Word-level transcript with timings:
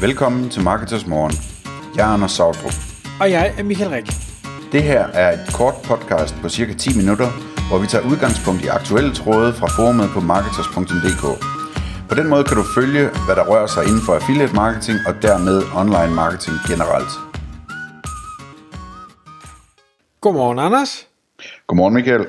Velkommen 0.00 0.50
til 0.50 0.62
Marketers 0.62 1.06
Morgen. 1.06 1.32
Jeg 1.96 2.08
er 2.08 2.12
Anders 2.14 2.32
Sautrup. 2.32 2.72
Og 3.20 3.30
jeg 3.30 3.54
er 3.58 3.62
Michael 3.62 3.90
Rik. 3.90 4.06
Det 4.72 4.82
her 4.82 5.02
er 5.06 5.32
et 5.32 5.54
kort 5.54 5.74
podcast 5.84 6.34
på 6.42 6.48
cirka 6.48 6.72
10 6.74 6.96
minutter, 6.96 7.28
hvor 7.68 7.78
vi 7.78 7.86
tager 7.86 8.04
udgangspunkt 8.10 8.64
i 8.64 8.66
aktuelle 8.66 9.14
tråde 9.14 9.52
fra 9.52 9.66
forumet 9.76 10.08
på 10.14 10.20
marketers.dk. 10.20 11.24
På 12.08 12.14
den 12.14 12.28
måde 12.28 12.44
kan 12.44 12.56
du 12.56 12.64
følge, 12.74 13.04
hvad 13.26 13.36
der 13.36 13.44
rører 13.50 13.66
sig 13.66 13.82
inden 13.88 14.02
for 14.06 14.14
affiliate 14.14 14.54
marketing 14.54 14.98
og 15.08 15.14
dermed 15.22 15.56
online 15.80 16.14
marketing 16.22 16.56
generelt. 16.70 17.12
Godmorgen, 20.20 20.58
Anders. 20.58 21.08
Godmorgen 21.66 21.94
Michael. 21.94 22.26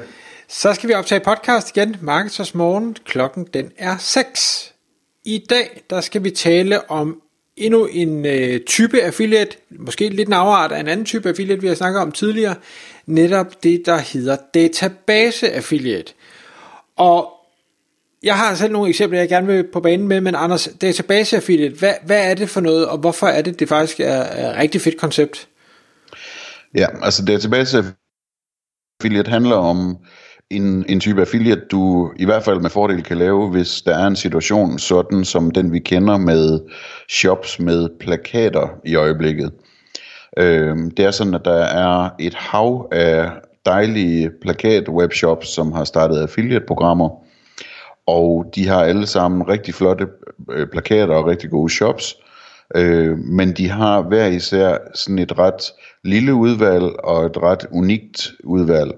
Så 0.47 0.73
skal 0.73 0.89
vi 0.89 0.93
optage 0.93 1.21
podcast 1.31 1.77
igen, 1.77 1.95
Marketers 2.01 2.55
Morgen. 2.55 2.95
Klokken 3.05 3.47
den 3.54 3.71
er 3.77 3.97
6. 3.97 4.73
I 5.25 5.45
dag 5.49 5.81
der 5.89 6.01
skal 6.01 6.23
vi 6.23 6.31
tale 6.31 6.91
om 6.91 7.21
endnu 7.59 7.86
en 7.86 8.26
øh, 8.26 8.59
type 8.59 9.02
affiliate, 9.02 9.58
måske 9.70 10.09
lidt 10.09 10.27
en 10.27 10.34
afart 10.34 10.72
af 10.72 10.80
en 10.80 10.88
anden 10.88 11.05
type 11.05 11.30
affiliate, 11.30 11.62
vi 11.62 11.67
har 11.67 11.76
snakket 11.76 12.02
om 12.02 12.12
tidligere, 12.12 12.55
netop 13.05 13.63
det, 13.63 13.86
der 13.86 13.98
hedder 13.98 14.38
database 14.54 15.52
affiliate. 15.52 16.14
Og 16.95 17.31
jeg 18.23 18.38
har 18.38 18.55
selv 18.55 18.73
nogle 18.73 18.90
eksempler, 18.90 19.20
jeg 19.20 19.30
gerne 19.30 19.48
vil 19.48 19.67
på 19.73 19.80
banen 19.80 20.08
med, 20.08 20.22
men 20.22 20.36
Anders, 20.36 20.70
database 20.81 21.36
affiliate, 21.36 21.76
hvad, 21.76 21.94
hvad 22.05 22.31
er 22.31 22.34
det 22.34 22.50
for 22.50 22.62
noget, 22.62 22.88
og 22.88 22.98
hvorfor 22.98 23.27
er 23.27 23.41
det, 23.41 23.59
det 23.59 23.70
faktisk 23.70 24.00
er, 24.00 24.05
er 24.05 24.52
et 24.52 24.58
rigtig 24.58 24.81
fedt 24.81 24.98
koncept? 24.98 25.48
Ja, 26.76 26.88
altså 27.02 27.26
database 27.26 27.84
affiliate 29.00 29.31
handler 29.31 29.55
om 29.55 29.98
en, 30.49 30.85
en 30.89 30.99
type 30.99 31.21
affiliate, 31.21 31.62
du 31.71 32.12
i 32.16 32.26
hvert 32.26 32.44
fald 32.44 32.59
med 32.59 32.70
fordel 32.70 33.03
kan 33.03 33.17
lave, 33.17 33.49
hvis 33.49 33.81
der 33.81 33.98
er 33.98 34.08
en 34.08 34.16
situation 34.16 34.80
sådan 34.80 35.25
som 35.25 35.52
den 35.52 35.72
vi 35.73 35.80
kender 35.80 36.17
med 36.17 36.59
shops 37.09 37.59
med 37.59 37.89
plakater 37.99 38.67
i 38.85 38.95
øjeblikket. 38.95 39.52
Øh, 40.38 40.77
det 40.97 41.00
er 41.00 41.11
sådan, 41.11 41.33
at 41.33 41.45
der 41.45 41.64
er 41.64 42.09
et 42.20 42.33
hav 42.33 42.88
af 42.92 43.31
dejlige 43.66 44.30
plakat 44.42 44.89
webshops, 44.89 45.47
som 45.47 45.72
har 45.72 45.83
startet 45.83 46.22
affiliate-programmer, 46.22 47.09
og 48.08 48.45
de 48.55 48.67
har 48.67 48.83
alle 48.83 49.08
sammen 49.08 49.47
rigtig 49.47 49.73
flotte 49.73 50.08
øh, 50.52 50.67
plakater 50.67 51.16
og 51.16 51.25
rigtig 51.25 51.50
gode 51.50 51.73
shops, 51.73 52.16
øh, 52.75 53.17
men 53.17 53.52
de 53.52 53.70
har 53.70 54.02
hver 54.02 54.25
især 54.25 54.77
sådan 54.95 55.20
et 55.20 55.39
ret 55.39 55.61
lille 56.03 56.33
udvalg 56.33 56.86
og 57.03 57.25
et 57.25 57.38
ret 57.38 57.66
unikt 57.72 58.31
udvalg. 58.44 58.92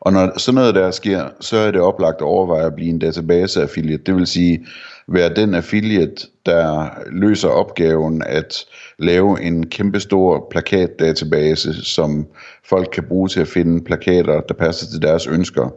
Og 0.00 0.12
når 0.12 0.38
sådan 0.38 0.54
noget 0.54 0.74
der 0.74 0.90
sker, 0.90 1.28
så 1.40 1.56
er 1.56 1.70
det 1.70 1.80
oplagt 1.80 2.16
at 2.16 2.26
overveje 2.26 2.66
at 2.66 2.74
blive 2.74 2.90
en 2.90 2.98
database 2.98 3.62
affiliate. 3.62 4.02
Det 4.04 4.14
vil 4.14 4.26
sige, 4.26 4.66
være 5.08 5.34
den 5.34 5.54
affiliate, 5.54 6.26
der 6.46 6.90
løser 7.12 7.48
opgaven 7.48 8.22
at 8.26 8.64
lave 8.98 9.42
en 9.42 9.66
kæmpestor 9.66 10.46
plakatdatabase, 10.50 11.84
som 11.84 12.26
folk 12.64 12.88
kan 12.92 13.04
bruge 13.08 13.28
til 13.28 13.40
at 13.40 13.48
finde 13.48 13.84
plakater, 13.84 14.40
der 14.40 14.54
passer 14.54 14.86
til 14.90 15.02
deres 15.02 15.26
ønsker. 15.26 15.74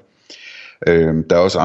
Øh, 0.88 1.16
der 1.30 1.36
er 1.36 1.40
også 1.40 1.60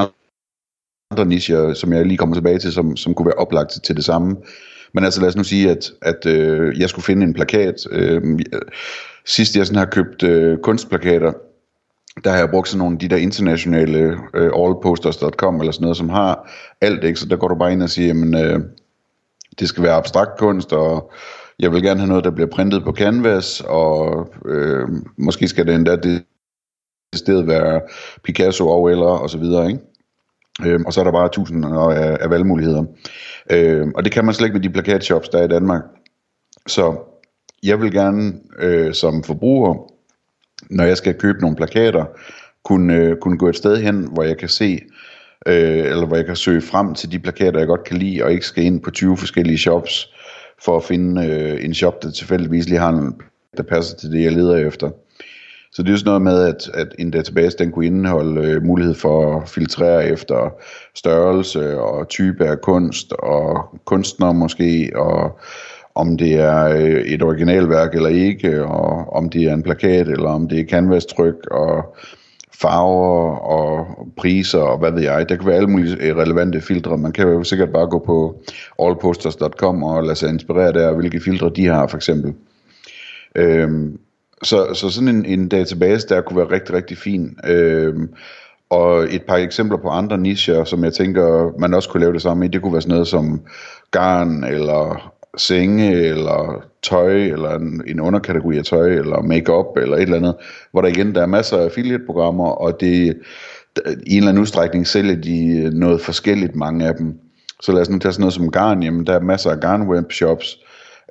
andre 1.11 1.27
nicher, 1.27 1.75
som 1.75 1.93
jeg 1.93 2.07
lige 2.07 2.19
kommer 2.19 2.37
tilbage 2.37 2.59
til, 2.59 2.73
som, 2.73 2.97
som 2.97 3.15
kunne 3.15 3.27
være 3.27 3.35
oplagt 3.35 3.79
til 3.85 3.97
det 3.97 4.05
samme. 4.05 4.37
Men 4.95 5.05
altså 5.05 5.21
lad 5.21 5.29
os 5.29 5.37
nu 5.37 5.45
sige, 5.45 5.71
at, 5.71 5.93
at 6.03 6.27
øh, 6.27 6.81
jeg 6.81 6.89
skulle 6.89 7.05
finde 7.05 7.27
en 7.27 7.35
plakat. 7.35 7.75
Øh, 7.91 8.23
sidst 9.25 9.57
jeg 9.57 9.67
sådan 9.67 9.79
har 9.79 9.87
købt 9.87 10.23
øh, 10.23 10.59
kunstplakater, 10.59 11.33
der 12.25 12.31
har 12.31 12.39
jeg 12.39 12.51
brugt 12.51 12.69
sådan 12.69 12.79
nogle 12.79 12.95
af 12.95 12.99
de 12.99 13.09
der 13.09 13.17
internationale 13.17 14.19
øh, 14.35 14.51
allposters.com 14.57 15.61
eller 15.61 15.73
sådan 15.73 15.83
noget, 15.83 15.97
som 15.97 16.09
har 16.09 16.51
alt, 16.81 17.05
ikke? 17.05 17.21
Så 17.21 17.27
der 17.27 17.37
går 17.37 17.49
du 17.49 17.55
bare 17.55 17.73
ind 17.73 17.83
og 17.83 17.91
siger, 17.91 18.09
jamen, 18.09 18.35
øh, 18.45 18.61
det 19.59 19.69
skal 19.69 19.83
være 19.83 19.95
abstrakt 19.95 20.39
kunst, 20.39 20.73
og 20.73 21.13
jeg 21.59 21.73
vil 21.73 21.83
gerne 21.83 22.01
have 22.01 22.09
noget, 22.09 22.25
der 22.25 22.31
bliver 22.31 22.51
printet 22.51 22.85
på 22.85 22.93
canvas, 22.93 23.61
og 23.61 24.29
øh, 24.47 24.89
måske 25.17 25.49
skal 25.49 25.67
det 25.67 25.75
endda 25.75 25.97
det 25.97 26.25
stedet 27.15 27.47
være 27.47 27.81
Picasso 28.25 28.69
og 28.69 28.91
eller 28.91 29.07
og 29.07 29.31
så 29.31 29.39
videre, 29.39 29.67
ikke? 29.67 29.81
Øh, 30.67 30.81
og 30.87 30.93
så 30.93 31.01
er 31.01 31.05
der 31.05 31.13
bare 31.13 31.29
tusinder 31.29 31.89
øh, 31.89 31.97
af, 31.97 32.19
af 32.21 32.31
valgmuligheder. 32.31 32.85
Øh, 33.51 33.89
og 33.95 34.05
det 34.05 34.13
kan 34.13 34.25
man 34.25 34.35
slet 34.35 34.47
ikke 34.47 34.55
med 34.55 34.63
de 34.63 34.71
plakatshops, 34.71 35.29
der 35.29 35.39
er 35.39 35.45
i 35.45 35.49
Danmark. 35.49 35.83
Så 36.67 36.97
jeg 37.63 37.81
vil 37.81 37.93
gerne 37.93 38.33
øh, 38.59 38.95
som 38.95 39.23
forbruger 39.23 39.90
når 40.71 40.85
jeg 40.85 40.97
skal 40.97 41.15
købe 41.15 41.41
nogle 41.41 41.57
plakater, 41.57 42.05
kunne, 42.65 42.95
øh, 42.95 43.17
kunne 43.17 43.39
gå 43.39 43.49
et 43.49 43.57
sted 43.57 43.77
hen, 43.77 44.09
hvor 44.13 44.23
jeg 44.23 44.39
kan 44.39 44.49
se, 44.49 44.81
øh, 45.47 45.79
eller 45.79 46.07
hvor 46.07 46.17
jeg 46.17 46.27
kan 46.27 46.37
søge 46.37 46.61
frem 46.61 46.95
til 46.95 47.13
de 47.13 47.19
plakater, 47.19 47.59
jeg 47.59 47.69
godt 47.69 47.85
kan 47.85 47.97
lide, 47.97 48.25
og 48.25 48.33
ikke 48.33 48.47
skal 48.47 48.65
ind 48.65 48.81
på 48.81 48.91
20 48.91 49.17
forskellige 49.17 49.59
shops, 49.59 50.15
for 50.65 50.77
at 50.77 50.85
finde 50.85 51.27
øh, 51.27 51.65
en 51.65 51.75
shop, 51.75 52.03
der 52.03 52.11
tilfældigvis 52.11 52.69
lige 52.69 52.79
har 52.79 52.89
en, 52.89 53.15
der 53.57 53.63
passer 53.63 53.97
til 53.97 54.13
det, 54.13 54.23
jeg 54.23 54.33
leder 54.33 54.57
efter. 54.57 54.91
Så 55.73 55.83
det 55.83 55.89
er 55.89 55.93
jo 55.93 55.99
sådan 55.99 56.09
noget 56.09 56.23
med, 56.23 56.43
at, 56.43 56.71
at 56.75 56.89
en 56.99 57.11
database 57.11 57.59
den 57.59 57.73
kunne 57.73 57.87
indeholde 57.87 58.41
øh, 58.41 58.63
mulighed 58.63 58.95
for 58.95 59.41
at 59.41 59.49
filtrere 59.49 60.09
efter 60.09 60.51
størrelse 60.95 61.81
og 61.81 62.09
type 62.09 62.47
af 62.47 62.61
kunst 62.61 63.13
og 63.13 63.79
kunstner 63.85 64.33
måske, 64.33 64.91
og 64.95 65.39
om 65.95 66.17
det 66.17 66.35
er 66.35 66.65
øh, 66.65 67.01
et 67.01 67.23
originalværk 67.23 67.95
eller 67.95 68.09
ikke, 68.09 68.65
og 68.65 69.13
om 69.13 69.31
det 69.31 69.43
er 69.43 69.55
en 69.55 69.63
plakat, 69.63 70.09
eller 70.09 70.29
om 70.29 70.49
det 70.49 70.61
er 70.61 70.65
canvas-tryk, 70.65 71.47
og 71.51 71.97
farver 72.63 73.37
og 73.37 73.87
priser 74.17 74.59
og 74.59 74.79
hvad 74.79 74.93
ved 74.93 75.03
jeg. 75.03 75.29
Der 75.29 75.37
kan 75.37 75.47
være 75.47 75.57
alle 75.57 75.71
mulige 75.71 75.97
øh, 76.01 76.17
relevante 76.17 76.61
filtre. 76.61 76.99
Man 76.99 77.13
kan 77.13 77.29
jo 77.29 77.45
sikkert 77.45 77.73
bare 77.73 77.87
gå 77.87 77.99
på 77.99 78.43
allposters.com 78.83 79.83
og 79.83 80.03
lade 80.03 80.17
sig 80.17 80.29
inspirere 80.29 80.73
der, 80.73 80.93
hvilke 80.93 81.21
filtre 81.21 81.51
de 81.57 81.67
har 81.67 81.87
for 81.87 81.97
eksempel. 81.97 82.35
Øhm, 83.35 83.99
så, 84.43 84.75
så 84.75 84.91
sådan 84.91 85.09
en, 85.09 85.25
en 85.25 85.49
database 85.49 86.09
der 86.09 86.21
kunne 86.21 86.37
være 86.37 86.51
rigtig, 86.51 86.75
rigtig 86.75 86.99
fin. 86.99 87.37
Øhm, 87.47 88.09
og 88.71 89.03
et 89.15 89.23
par 89.23 89.37
eksempler 89.37 89.79
på 89.79 89.89
andre 89.89 90.19
nicher, 90.19 90.65
som 90.65 90.85
jeg 90.85 90.93
tænker, 90.93 91.59
man 91.59 91.75
også 91.75 91.89
kunne 91.89 92.01
lave 92.01 92.13
det 92.13 92.23
samme 92.23 92.45
i, 92.45 92.49
det 92.49 92.63
kunne 92.63 92.73
være 92.73 92.83
sådan 92.83 92.93
noget 92.93 93.09
som 93.09 93.41
garn 93.91 94.45
eller 94.45 95.13
senge, 95.37 95.93
eller 95.93 96.65
tøj, 96.83 97.13
eller 97.13 97.51
en, 97.51 97.83
en 97.87 98.01
underkategori 98.01 98.59
af 98.59 98.65
tøj, 98.65 98.89
eller 98.89 99.23
makeup 99.23 99.77
eller 99.77 99.97
et 99.97 100.03
eller 100.03 100.17
andet, 100.17 100.35
hvor 100.73 100.81
der 100.81 100.89
igen 100.89 101.15
der 101.15 101.23
er 101.23 101.27
masser 101.27 101.57
af 101.57 101.65
affiliate-programmer, 101.65 102.49
og 102.49 102.81
det 102.81 103.17
i 104.07 104.13
en 104.13 104.17
eller 104.17 104.29
anden 104.29 104.43
udstrækning 104.43 104.87
sælger 104.87 105.15
de 105.15 105.63
øh, 105.65 105.73
noget 105.73 106.01
forskelligt, 106.01 106.57
mange 106.57 106.87
af 106.87 106.95
dem. 106.95 107.15
Så 107.63 107.73
lad 107.73 107.81
os 107.81 107.91
nu 107.91 107.99
tage 107.99 108.13
sådan 108.13 108.21
noget 108.23 108.35
som 108.35 108.51
garn, 108.51 108.83
jamen 108.83 109.07
der 109.07 109.13
er 109.15 109.21
masser 109.21 109.51
af 109.51 109.61
garn 109.61 109.83
webshops, 109.83 110.59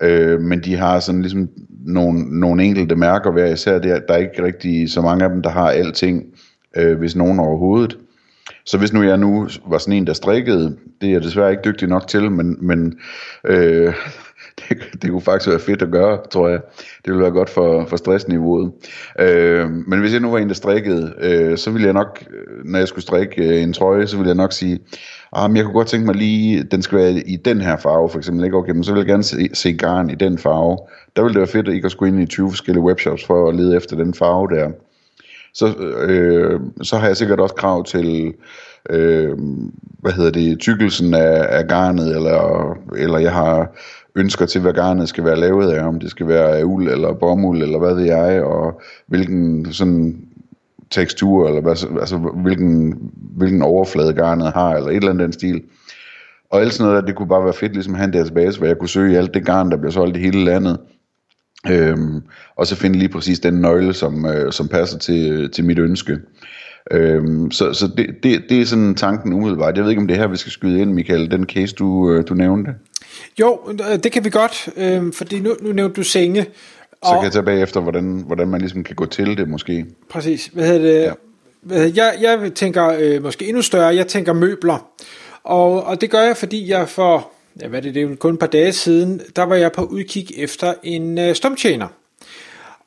øh, 0.01 0.41
men 0.41 0.63
de 0.63 0.75
har 0.75 0.99
sådan 0.99 1.21
ligesom 1.21 1.49
nogle, 1.85 2.39
nogle 2.39 2.63
enkelte 2.63 2.95
mærker 2.95 3.31
hver 3.31 3.45
især, 3.45 3.79
der, 3.79 3.99
der 3.99 4.13
er 4.13 4.17
ikke 4.17 4.43
rigtig 4.43 4.91
så 4.91 5.01
mange 5.01 5.23
af 5.23 5.29
dem, 5.29 5.41
der 5.41 5.49
har 5.49 5.69
alting, 5.69 6.23
øh, 6.77 6.97
hvis 6.97 7.15
nogen 7.15 7.39
overhovedet. 7.39 7.97
Så 8.65 8.77
hvis 8.77 8.93
nu 8.93 9.03
jeg 9.03 9.17
nu 9.17 9.47
var 9.67 9.77
sådan 9.77 9.93
en, 9.93 10.07
der 10.07 10.13
strikkede, 10.13 10.77
det 11.01 11.09
er 11.09 11.13
jeg 11.13 11.23
desværre 11.23 11.51
ikke 11.51 11.63
dygtig 11.65 11.87
nok 11.87 12.07
til, 12.07 12.31
men, 12.31 12.57
men 12.61 12.99
øh, 13.45 13.93
det, 14.59 14.77
det 15.01 15.09
kunne 15.09 15.21
faktisk 15.21 15.49
være 15.49 15.59
fedt 15.59 15.81
at 15.81 15.91
gøre, 15.91 16.19
tror 16.31 16.47
jeg. 16.47 16.59
Det 16.77 17.13
ville 17.13 17.21
være 17.21 17.31
godt 17.31 17.49
for, 17.49 17.85
for 17.85 17.97
stressniveauet. 17.97 18.71
Øh, 19.19 19.69
men 19.69 19.99
hvis 19.99 20.13
jeg 20.13 20.21
nu 20.21 20.31
var 20.31 20.37
en, 20.37 20.47
der 20.47 20.53
strikkede, 20.53 21.13
øh, 21.21 21.57
så 21.57 21.71
ville 21.71 21.85
jeg 21.85 21.93
nok, 21.93 22.23
øh, 22.29 22.65
når 22.65 22.79
jeg 22.79 22.87
skulle 22.87 23.03
strikke 23.03 23.43
øh, 23.43 23.63
en 23.63 23.73
trøje, 23.73 24.07
så 24.07 24.17
ville 24.17 24.27
jeg 24.27 24.35
nok 24.35 24.53
sige, 24.53 24.79
ah, 25.33 25.49
men 25.49 25.57
jeg 25.57 25.65
kunne 25.65 25.73
godt 25.73 25.87
tænke 25.87 26.05
mig 26.05 26.15
lige, 26.15 26.63
den 26.63 26.81
skal 26.81 26.97
være 26.97 27.11
i 27.11 27.35
den 27.35 27.61
her 27.61 27.77
farve, 27.77 28.09
for 28.09 28.17
eksempel. 28.17 28.45
Ikke? 28.45 28.57
Okay, 28.57 28.71
men 28.71 28.83
så 28.83 28.91
vil 28.91 28.99
jeg 28.99 29.07
gerne 29.07 29.23
se, 29.23 29.49
se 29.53 29.73
garn 29.73 30.09
i 30.09 30.15
den 30.15 30.37
farve. 30.37 30.77
Der 31.15 31.21
ville 31.21 31.33
det 31.33 31.39
være 31.39 31.47
fedt, 31.47 31.67
at 31.67 31.73
I 31.73 31.79
kunne 31.79 31.89
skulle 31.89 32.13
ind 32.13 32.21
i 32.21 32.25
20 32.25 32.49
forskellige 32.49 32.83
webshops 32.83 33.25
for 33.25 33.49
at 33.49 33.55
lede 33.55 33.75
efter 33.75 33.95
den 33.95 34.13
farve 34.13 34.47
der 34.55 34.69
så, 35.53 35.75
øh, 36.07 36.59
så 36.81 36.97
har 36.97 37.07
jeg 37.07 37.17
sikkert 37.17 37.39
også 37.39 37.55
krav 37.55 37.85
til, 37.85 38.33
øh, 38.89 39.37
hvad 39.99 40.11
hedder 40.11 40.31
det, 40.31 40.59
tykkelsen 40.59 41.13
af, 41.13 41.47
af 41.49 41.67
garnet, 41.67 42.15
eller, 42.15 42.77
eller 42.97 43.19
jeg 43.19 43.33
har 43.33 43.71
ønsker 44.15 44.45
til, 44.45 44.61
hvad 44.61 44.73
garnet 44.73 45.09
skal 45.09 45.25
være 45.25 45.39
lavet 45.39 45.71
af, 45.71 45.87
om 45.87 45.99
det 45.99 46.11
skal 46.11 46.27
være 46.27 46.57
af 46.57 46.63
uld 46.63 46.89
eller 46.89 47.13
bomuld, 47.13 47.63
eller 47.63 47.79
hvad 47.79 47.95
ved 47.95 48.03
jeg, 48.03 48.43
og 48.43 48.81
hvilken 49.07 49.73
sådan 49.73 50.17
tekstur, 50.89 51.47
eller 51.47 51.61
hvad, 51.61 51.99
altså 51.99 52.17
hvilken, 52.17 52.97
hvilken 53.37 53.61
overflade 53.61 54.13
garnet 54.13 54.51
har, 54.53 54.75
eller 54.75 54.89
et 54.89 54.95
eller 54.95 55.09
andet 55.09 55.23
den 55.23 55.33
stil. 55.33 55.61
Og 56.51 56.61
alt 56.61 56.73
sådan 56.73 56.89
noget 56.89 57.01
der, 57.01 57.07
det 57.07 57.15
kunne 57.15 57.27
bare 57.27 57.43
være 57.43 57.53
fedt, 57.53 57.73
ligesom 57.73 57.93
han 57.93 58.13
deres 58.13 58.31
base, 58.31 58.57
hvor 58.57 58.67
jeg 58.67 58.77
kunne 58.77 58.89
søge 58.89 59.13
i 59.13 59.15
alt 59.15 59.33
det 59.33 59.45
garn, 59.45 59.71
der 59.71 59.77
bliver 59.77 59.91
solgt 59.91 60.17
i 60.17 60.19
hele 60.19 60.43
landet, 60.43 60.77
Øhm, 61.67 62.21
og 62.55 62.67
så 62.67 62.75
finde 62.75 62.99
lige 62.99 63.09
præcis 63.09 63.39
den 63.39 63.53
nøgle, 63.53 63.93
som, 63.93 64.25
øh, 64.25 64.51
som 64.51 64.67
passer 64.67 64.97
til, 64.97 65.51
til 65.51 65.65
mit 65.65 65.79
ønske. 65.79 66.17
Øhm, 66.91 67.51
så 67.51 67.73
så 67.73 67.87
det, 67.97 68.07
det, 68.23 68.43
det 68.49 68.61
er 68.61 68.65
sådan 68.65 68.95
tanken 68.95 69.33
umiddelbart. 69.33 69.75
Jeg 69.75 69.83
ved 69.83 69.91
ikke, 69.91 70.01
om 70.01 70.07
det 70.07 70.15
er 70.15 70.19
her, 70.19 70.27
vi 70.27 70.37
skal 70.37 70.51
skyde 70.51 70.81
ind, 70.81 70.93
Michael, 70.93 71.31
den 71.31 71.45
case, 71.45 71.75
du, 71.75 72.11
øh, 72.11 72.27
du 72.27 72.33
nævnte. 72.33 72.71
Jo, 73.39 73.59
det 74.03 74.11
kan 74.11 74.25
vi 74.25 74.29
godt, 74.29 74.69
øh, 74.77 75.13
fordi 75.13 75.39
nu, 75.39 75.55
nu 75.61 75.71
nævnte 75.71 75.95
du 75.95 76.03
senge. 76.03 76.45
Og, 77.01 77.07
så 77.07 77.13
kan 77.13 77.23
jeg 77.23 77.31
tage 77.31 77.43
bagefter, 77.43 77.79
hvordan, 77.79 78.23
hvordan 78.27 78.47
man 78.47 78.61
ligesom 78.61 78.83
kan 78.83 78.95
gå 78.95 79.05
til 79.05 79.37
det 79.37 79.49
måske. 79.49 79.85
Præcis. 80.09 80.49
Hvad 80.53 80.67
hedder 80.67 80.81
det? 80.81 81.03
Ja. 81.03 81.11
Hvad 81.61 81.91
jeg, 81.95 82.13
jeg 82.21 82.51
tænker 82.55 82.87
øh, 82.99 83.23
måske 83.23 83.47
endnu 83.47 83.61
større, 83.61 83.95
jeg 83.95 84.07
tænker 84.07 84.33
møbler. 84.33 84.89
Og, 85.43 85.83
og 85.83 86.01
det 86.01 86.09
gør 86.09 86.21
jeg, 86.21 86.37
fordi 86.37 86.69
jeg 86.69 86.89
for 86.89 87.31
ja, 87.61 87.67
hvad 87.67 87.79
er 87.79 87.83
det, 87.83 87.95
det 87.95 88.03
er 88.03 88.15
kun 88.15 88.33
et 88.33 88.39
par 88.39 88.47
dage 88.47 88.73
siden, 88.73 89.21
der 89.35 89.43
var 89.43 89.55
jeg 89.55 89.71
på 89.71 89.83
udkig 89.83 90.27
efter 90.37 90.73
en 90.83 91.17
øh, 91.17 91.35
stumtjener. 91.35 91.87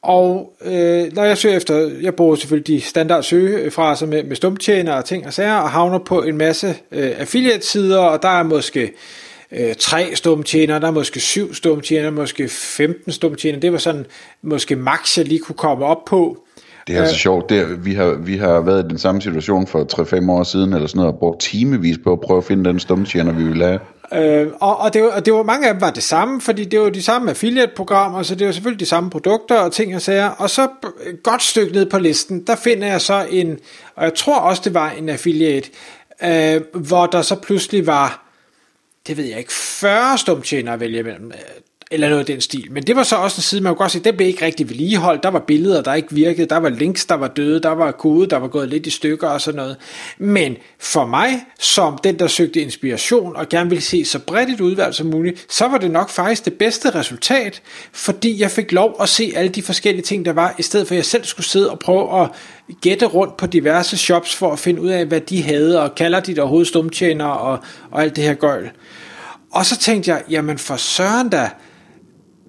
Og 0.02 0.52
øh, 0.64 1.12
når 1.12 1.24
jeg 1.24 1.38
søger 1.38 1.56
efter, 1.56 1.90
jeg 2.00 2.14
bruger 2.14 2.36
selvfølgelig 2.36 2.66
de 2.66 2.80
standard 2.80 3.22
søgefraser 3.22 4.06
med, 4.06 4.24
med 4.24 4.36
stumtjener 4.36 4.92
og 4.92 5.04
ting 5.04 5.26
og 5.26 5.32
sager, 5.32 5.54
og 5.54 5.70
havner 5.70 5.98
på 5.98 6.22
en 6.22 6.36
masse 6.36 6.74
øh, 6.92 7.12
affiliate-sider, 7.18 7.98
og 7.98 8.22
der 8.22 8.28
er 8.28 8.42
måske 8.42 8.92
øh, 9.52 9.74
tre 9.78 10.10
stumtjener, 10.14 10.78
der 10.78 10.86
er 10.86 10.92
måske 10.92 11.20
syv 11.20 11.54
stumtjener, 11.54 12.10
måske 12.10 12.48
15 12.48 13.12
stumtjener. 13.12 13.60
Det 13.60 13.72
var 13.72 13.78
sådan 13.78 14.06
måske 14.42 14.76
max, 14.76 15.18
jeg 15.18 15.26
lige 15.26 15.38
kunne 15.38 15.56
komme 15.56 15.84
op 15.84 16.04
på. 16.04 16.38
Det 16.86 16.96
er 16.96 17.00
altså 17.00 17.16
sjovt. 17.16 17.48
Det 17.48 17.58
er, 17.58 17.76
vi, 17.76 17.94
har, 17.94 18.10
vi 18.24 18.36
har 18.36 18.60
været 18.60 18.84
i 18.84 18.88
den 18.88 18.98
samme 18.98 19.22
situation 19.22 19.66
for 19.66 20.24
3-5 20.24 20.30
år 20.30 20.42
siden, 20.42 20.72
eller 20.72 20.86
sådan 20.86 20.98
noget, 20.98 21.12
og 21.12 21.18
brugt 21.18 21.40
timevis 21.40 21.98
på 22.04 22.12
at 22.12 22.20
prøve 22.20 22.38
at 22.38 22.44
finde 22.44 22.64
den 22.64 22.78
stumtjener, 22.78 23.32
vi 23.32 23.44
ville 23.44 23.64
have. 23.64 23.78
Øh, 24.14 24.48
og, 24.60 24.78
og, 24.78 24.94
det 24.94 25.02
var, 25.02 25.08
og 25.08 25.26
det 25.26 25.34
var, 25.34 25.42
mange 25.42 25.68
af 25.68 25.74
dem 25.74 25.80
var 25.80 25.90
det 25.90 26.02
samme, 26.02 26.40
fordi 26.40 26.64
det 26.64 26.80
var 26.80 26.90
de 26.90 27.02
samme 27.02 27.30
affiliate-programmer, 27.30 28.22
så 28.22 28.34
det 28.34 28.46
var 28.46 28.52
selvfølgelig 28.52 28.80
de 28.80 28.86
samme 28.86 29.10
produkter 29.10 29.54
og 29.54 29.72
ting 29.72 29.94
og 29.94 30.02
sager. 30.02 30.28
Og 30.28 30.50
så 30.50 30.68
et 31.06 31.22
godt 31.22 31.42
stykke 31.42 31.72
ned 31.72 31.86
på 31.86 31.98
listen, 31.98 32.46
der 32.46 32.56
finder 32.56 32.86
jeg 32.86 33.00
så 33.00 33.26
en, 33.30 33.58
og 33.96 34.04
jeg 34.04 34.14
tror 34.14 34.38
også 34.38 34.62
det 34.64 34.74
var 34.74 34.90
en 34.90 35.08
affiliate, 35.08 35.70
øh, 36.24 36.60
hvor 36.74 37.06
der 37.06 37.22
så 37.22 37.34
pludselig 37.34 37.86
var, 37.86 38.26
det 39.06 39.16
ved 39.16 39.24
jeg 39.24 39.38
ikke, 39.38 39.52
40 39.52 40.18
stumtjenere 40.18 40.74
at 40.74 40.80
vælge 40.80 40.98
imellem 40.98 41.32
eller 41.92 42.08
noget 42.08 42.20
af 42.20 42.26
den 42.26 42.40
stil. 42.40 42.66
Men 42.70 42.82
det 42.82 42.96
var 42.96 43.02
så 43.02 43.16
også 43.16 43.38
en 43.38 43.42
side, 43.42 43.60
man 43.60 43.70
kunne 43.70 43.78
godt 43.78 43.92
se, 43.92 44.00
den 44.00 44.16
blev 44.16 44.28
ikke 44.28 44.44
rigtig 44.44 44.68
vedligeholdt. 44.68 45.22
Der 45.22 45.28
var 45.28 45.38
billeder, 45.38 45.82
der 45.82 45.94
ikke 45.94 46.14
virkede, 46.14 46.46
der 46.46 46.56
var 46.56 46.68
links, 46.68 47.06
der 47.06 47.14
var 47.14 47.28
døde, 47.28 47.60
der 47.60 47.68
var 47.68 47.90
kode, 47.90 48.26
der 48.26 48.36
var 48.36 48.48
gået 48.48 48.68
lidt 48.68 48.86
i 48.86 48.90
stykker 48.90 49.28
og 49.28 49.40
sådan 49.40 49.56
noget. 49.56 49.76
Men 50.18 50.56
for 50.80 51.06
mig, 51.06 51.44
som 51.60 51.98
den, 52.04 52.18
der 52.18 52.26
søgte 52.26 52.60
inspiration 52.60 53.36
og 53.36 53.48
gerne 53.48 53.70
ville 53.70 53.82
se 53.82 54.04
så 54.04 54.18
bredt 54.18 54.50
et 54.50 54.60
udvalg 54.60 54.94
som 54.94 55.06
muligt, 55.06 55.46
så 55.48 55.68
var 55.68 55.78
det 55.78 55.90
nok 55.90 56.10
faktisk 56.10 56.44
det 56.44 56.52
bedste 56.52 56.90
resultat, 56.90 57.62
fordi 57.92 58.40
jeg 58.40 58.50
fik 58.50 58.72
lov 58.72 58.96
at 59.00 59.08
se 59.08 59.32
alle 59.36 59.48
de 59.48 59.62
forskellige 59.62 60.02
ting, 60.04 60.24
der 60.24 60.32
var, 60.32 60.54
i 60.58 60.62
stedet 60.62 60.86
for 60.86 60.94
at 60.94 60.96
jeg 60.96 61.04
selv 61.04 61.24
skulle 61.24 61.46
sidde 61.46 61.70
og 61.70 61.78
prøve 61.78 62.22
at 62.22 62.30
gætte 62.80 63.06
rundt 63.06 63.36
på 63.36 63.46
diverse 63.46 63.96
shops 63.96 64.34
for 64.34 64.52
at 64.52 64.58
finde 64.58 64.80
ud 64.80 64.88
af, 64.88 65.06
hvad 65.06 65.20
de 65.20 65.42
havde, 65.42 65.82
og 65.82 65.94
kalder 65.94 66.20
de 66.20 66.34
der 66.34 66.42
overhovedet 66.42 67.22
og, 67.22 67.58
og 67.90 68.02
alt 68.02 68.16
det 68.16 68.24
her 68.24 68.34
gøjl. 68.34 68.70
Og 69.52 69.66
så 69.66 69.78
tænkte 69.78 70.10
jeg, 70.10 70.22
jamen 70.30 70.58
for 70.58 70.76
søren 70.76 71.28
da, 71.28 71.50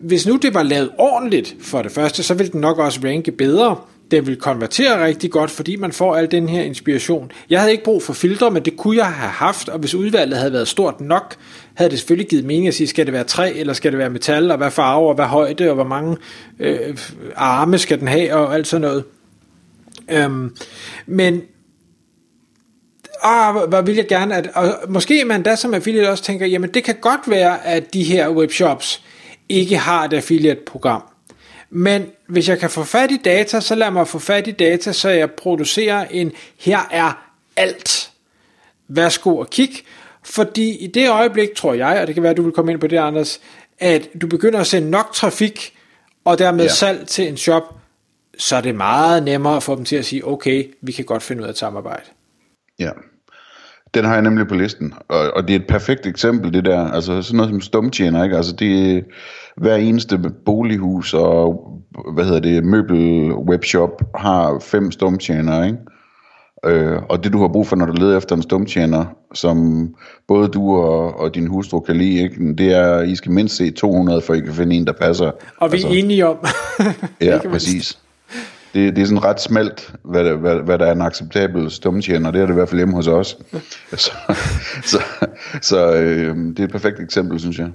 hvis 0.04 0.28
nu 0.28 0.36
det 0.36 0.54
var 0.54 0.64
lavet 0.64 0.90
ordentligt 0.98 1.56
for 1.62 1.82
det 1.82 1.92
første, 1.92 2.24
så 2.24 2.34
ville 2.34 2.52
den 2.52 2.62
nok 2.62 2.80
også 2.80 3.00
ranke 3.04 3.32
bedre. 3.32 3.78
Den 4.12 4.28
vil 4.28 4.36
konvertere 4.36 5.06
rigtig 5.06 5.32
godt, 5.32 5.52
fordi 5.52 5.76
man 5.76 5.92
får 5.92 6.16
al 6.16 6.32
den 6.32 6.50
her 6.50 6.62
inspiration. 6.62 7.32
Jeg 7.50 7.60
havde 7.60 7.72
ikke 7.72 7.84
brug 7.84 8.04
for 8.04 8.14
filtre, 8.14 8.52
men 8.52 8.66
det 8.66 8.78
kunne 8.78 8.98
jeg 8.98 9.06
have 9.06 9.30
haft, 9.30 9.70
og 9.70 9.80
hvis 9.80 9.96
udvalget 9.96 10.38
havde 10.38 10.54
været 10.54 10.68
stort 10.68 11.02
nok, 11.02 11.36
havde 11.74 11.92
det 11.92 12.00
selvfølgelig 12.00 12.30
givet 12.30 12.46
mening 12.46 12.68
at 12.68 12.74
sige, 12.74 12.88
skal 12.88 13.06
det 13.06 13.14
være 13.14 13.24
træ, 13.24 13.54
eller 13.56 13.74
skal 13.74 13.92
det 13.92 14.00
være 14.00 14.10
metal, 14.10 14.52
og 14.52 14.58
hvad 14.58 14.72
farve, 14.72 15.08
og 15.08 15.16
hvad 15.16 15.26
højde, 15.26 15.70
og 15.70 15.76
hvor 15.76 15.84
mange 15.84 16.18
øh, 16.60 16.98
arme 17.36 17.78
skal 17.78 18.00
den 18.00 18.08
have, 18.08 18.34
og 18.34 18.56
alt 18.56 18.68
sådan 18.68 18.82
noget. 18.82 19.04
Øhm, 20.12 20.56
men 21.06 21.42
ah, 23.24 23.70
hvad 23.70 23.84
vil 23.84 23.96
jeg 23.96 24.08
gerne, 24.08 24.36
at, 24.36 24.50
og 24.54 24.76
måske 24.88 25.26
man 25.26 25.44
da 25.44 25.56
som 25.56 25.74
affiliate 25.74 26.10
også 26.10 26.24
tænker, 26.24 26.46
jamen 26.46 26.70
det 26.70 26.84
kan 26.84 26.96
godt 27.02 27.22
være, 27.28 27.66
at 27.66 27.94
de 27.94 28.04
her 28.04 28.30
webshops, 28.30 29.04
ikke 29.54 29.78
har 29.78 30.06
et 30.06 30.14
affiliate-program. 30.14 31.04
Men 31.70 32.06
hvis 32.28 32.50
jeg 32.50 32.60
kan 32.60 32.70
få 32.70 32.84
fat 32.84 33.12
i 33.12 33.18
data, 33.18 33.60
så 33.60 33.76
lad 33.76 33.92
mig 33.92 34.08
få 34.08 34.20
fat 34.20 34.48
i 34.48 34.52
data, 34.52 34.92
så 34.92 35.10
jeg 35.10 35.32
producerer 35.32 36.06
en, 36.12 36.32
her 36.58 36.80
er 36.92 37.32
alt. 37.56 38.12
Værsgo 38.88 39.38
og 39.38 39.50
kig. 39.50 39.70
Fordi 40.24 40.78
i 40.78 40.88
det 40.88 41.10
øjeblik, 41.10 41.56
tror 41.56 41.74
jeg, 41.74 42.02
og 42.02 42.08
det 42.08 42.16
kan 42.16 42.24
være, 42.24 42.32
at 42.32 42.38
du 42.38 42.44
vil 42.44 42.52
komme 42.52 42.72
ind 42.72 42.80
på 42.80 42.88
det, 42.88 42.98
Anders, 42.98 43.42
at 43.80 44.10
du 44.22 44.28
begynder 44.28 44.60
at 44.60 44.68
sende 44.68 44.90
nok 44.90 45.14
trafik, 45.14 45.74
og 46.26 46.40
dermed 46.40 46.66
ja. 46.66 46.72
salg 46.72 47.08
til 47.08 47.28
en 47.28 47.38
shop, 47.38 47.64
så 48.38 48.56
er 48.56 48.62
det 48.62 48.76
meget 48.76 49.24
nemmere 49.24 49.56
at 49.56 49.64
få 49.64 49.76
dem 49.76 49.86
til 49.86 49.96
at 49.96 50.06
sige, 50.06 50.28
okay, 50.28 50.74
vi 50.82 50.92
kan 50.92 51.06
godt 51.06 51.24
finde 51.24 51.42
ud 51.42 51.48
af 51.48 51.52
et 51.52 51.58
samarbejde. 51.58 52.06
Ja, 52.80 52.90
den 53.94 54.06
har 54.06 54.14
jeg 54.14 54.22
nemlig 54.22 54.48
på 54.48 54.56
listen, 54.56 54.94
og, 55.08 55.32
og 55.36 55.48
det 55.48 55.56
er 55.56 55.60
et 55.60 55.68
perfekt 55.68 56.06
eksempel, 56.08 56.54
det 56.54 56.66
der, 56.66 56.92
altså 56.92 57.22
sådan 57.22 57.38
noget 57.38 57.52
som 57.52 57.62
stumtjener, 57.62 58.24
ikke? 58.24 58.38
Altså 58.38 58.56
det 58.56 59.04
hver 59.58 59.76
eneste 59.76 60.20
bolighus 60.46 61.14
og, 61.14 61.70
hvad 62.14 62.26
hedder 62.26 62.40
det, 62.40 62.64
møbel 62.64 63.32
webshop 63.34 64.02
har 64.16 64.60
fem 64.62 64.92
stumtjenere, 64.92 65.66
ikke? 65.66 65.78
Øh, 66.66 67.02
og 67.10 67.24
det 67.24 67.34
du 67.34 67.42
har 67.42 67.48
brug 67.48 67.68
for, 67.68 67.76
når 67.76 67.86
du 67.86 67.94
leder 67.94 68.18
efter 68.18 68.36
en 68.36 68.42
stumtjener, 68.42 69.06
som 69.34 69.88
både 70.28 70.48
du 70.48 70.76
og, 70.76 71.20
og 71.20 71.36
din 71.36 71.48
hustru 71.48 71.80
kan 71.80 71.96
lide, 71.96 72.22
ikke? 72.22 72.54
det 72.54 72.74
er, 72.74 73.02
I 73.02 73.16
skal 73.16 73.32
mindst 73.32 73.56
se 73.56 73.72
200, 73.72 74.22
for 74.22 74.34
I 74.34 74.40
kan 74.40 74.54
finde 74.54 74.76
en, 74.76 74.88
der 74.88 74.94
passer. 74.94 75.32
Og 75.58 75.72
vi 75.72 75.78
er 75.78 75.86
altså, 75.86 75.88
enige 75.88 76.28
om. 76.28 76.38
ja, 77.22 77.40
præcis 77.52 78.03
det, 78.74 78.96
det 78.96 79.02
er 79.02 79.06
sådan 79.06 79.24
ret 79.24 79.42
smalt, 79.42 79.94
hvad, 80.04 80.24
der, 80.24 80.36
hvad, 80.36 80.56
hvad 80.56 80.80
der 80.80 80.86
er 80.86 80.92
en 80.92 81.02
acceptabel 81.02 81.72
stumtjener, 81.72 82.32
det 82.32 82.42
er 82.42 82.46
det 82.46 82.54
i 82.54 82.56
hvert 82.56 82.70
fald 82.70 82.80
hjemme 82.80 82.96
hos 82.96 83.08
os. 83.08 83.38
så 83.96 84.12
så, 84.84 85.02
så 85.62 85.94
øh, 85.94 86.36
det 86.36 86.60
er 86.60 86.64
et 86.64 86.72
perfekt 86.72 87.00
eksempel, 87.00 87.40
synes 87.40 87.60
jeg. 87.60 87.70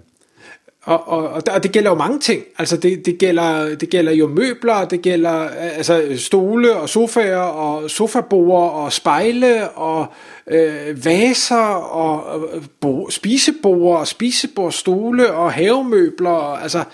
Og, 0.88 1.08
og, 1.08 1.42
og 1.54 1.62
det 1.62 1.72
gælder 1.72 1.90
jo 1.90 1.96
mange 1.96 2.18
ting. 2.18 2.42
Altså 2.58 2.76
det, 2.76 3.06
det, 3.06 3.18
gælder, 3.18 3.74
det 3.74 3.90
gælder 3.90 4.12
jo 4.12 4.26
møbler, 4.26 4.84
det 4.84 5.02
gælder 5.02 5.48
altså 5.48 6.02
stole 6.16 6.76
og 6.76 6.88
sofaer 6.88 7.38
og 7.38 7.90
sofabord 7.90 8.72
og 8.72 8.92
spejle 8.92 9.68
og 9.68 10.06
øh, 10.46 11.04
vaser 11.04 11.74
og 11.74 12.40
øh, 12.54 12.62
bo, 12.80 13.10
spisebord 13.10 13.98
og 14.00 14.06
spisebordstole 14.06 15.32
og 15.32 15.52
havemøbler. 15.52 16.56
Altså 16.62 16.84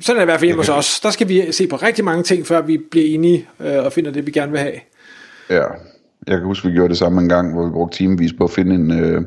sådan 0.00 0.16
er 0.16 0.20
det 0.20 0.22
i 0.22 0.30
hvert 0.30 0.40
fald 0.40 0.48
hjemme 0.48 0.60
hos 0.60 0.68
os. 0.68 1.00
Der 1.00 1.10
skal 1.10 1.28
vi 1.28 1.52
se 1.52 1.66
på 1.66 1.76
rigtig 1.76 2.04
mange 2.04 2.22
ting, 2.22 2.46
før 2.46 2.62
vi 2.62 2.78
bliver 2.90 3.14
enige 3.14 3.48
øh, 3.60 3.84
og 3.84 3.92
finder 3.92 4.10
det, 4.10 4.26
vi 4.26 4.30
gerne 4.30 4.52
vil 4.52 4.60
have. 4.60 4.80
Ja, 5.50 5.64
jeg 6.26 6.38
kan 6.38 6.44
huske, 6.44 6.68
vi 6.68 6.74
gjorde 6.74 6.88
det 6.88 6.98
samme 6.98 7.20
en 7.20 7.28
gang, 7.28 7.52
hvor 7.52 7.64
vi 7.64 7.70
brugte 7.70 7.96
timevis 7.96 8.32
på 8.32 8.44
at 8.44 8.50
finde 8.50 8.74
en, 8.74 8.90
øh, 8.90 9.22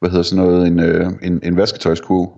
hvad 0.00 0.10
hedder 0.10 0.22
sådan 0.22 0.44
noget, 0.44 0.66
en, 0.66 0.80
øh, 0.80 1.06
en, 1.22 1.40
en 1.42 1.56
vasketøjskurve. 1.56 2.30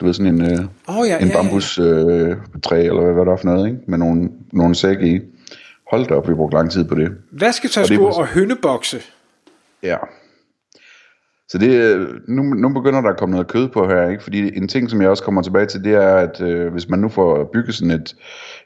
Du 0.00 0.06
ved, 0.06 0.14
sådan 0.14 0.34
en, 0.34 0.42
øh, 0.42 0.64
oh, 0.86 1.08
ja, 1.08 1.18
en 1.18 1.28
ja, 1.28 1.34
bambus 1.34 1.78
øh, 1.78 2.36
træ, 2.62 2.80
eller 2.80 3.02
hvad, 3.02 3.12
hvad 3.12 3.24
der 3.24 3.32
er 3.32 3.36
for 3.36 3.44
noget, 3.44 3.66
ikke? 3.66 3.80
med 3.88 3.98
nogle, 3.98 4.30
nogle 4.52 4.74
sække 4.74 5.06
i. 5.06 5.20
Hold 5.90 6.06
da 6.06 6.14
op, 6.14 6.28
vi 6.28 6.34
brugte 6.34 6.56
lang 6.56 6.70
tid 6.70 6.84
på 6.84 6.94
det. 6.94 7.12
Vasketøjskurve 7.30 8.08
og, 8.08 8.16
og 8.16 8.26
hønnebokse. 8.26 9.00
Ja, 9.82 9.96
så 11.48 11.58
det, 11.58 11.70
øh, 11.70 12.08
nu, 12.28 12.42
nu 12.42 12.68
begynder 12.68 13.00
der 13.00 13.08
at 13.08 13.18
komme 13.18 13.32
noget 13.32 13.48
kød 13.48 13.68
på 13.68 13.88
her, 13.88 14.08
ikke? 14.08 14.22
fordi 14.22 14.56
en 14.56 14.68
ting, 14.68 14.90
som 14.90 15.02
jeg 15.02 15.10
også 15.10 15.22
kommer 15.22 15.42
tilbage 15.42 15.66
til, 15.66 15.84
det 15.84 15.94
er, 15.94 16.14
at 16.14 16.40
øh, 16.40 16.72
hvis 16.72 16.88
man 16.88 16.98
nu 16.98 17.08
får 17.08 17.50
bygget 17.52 17.74
sådan 17.74 17.90
et, 17.90 18.16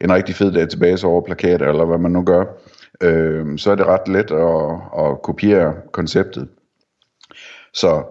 en 0.00 0.12
rigtig 0.12 0.34
fed 0.34 0.52
database 0.52 1.06
over 1.06 1.20
plakater, 1.20 1.68
eller 1.68 1.84
hvad 1.84 1.98
man 1.98 2.12
nu 2.12 2.22
gør, 2.24 2.44
øh, 3.02 3.58
så 3.58 3.70
er 3.70 3.74
det 3.74 3.86
ret 3.86 4.08
let 4.08 4.30
at, 4.30 5.06
at 5.06 5.22
kopiere 5.22 5.74
konceptet. 5.92 6.48
Så 7.74 8.02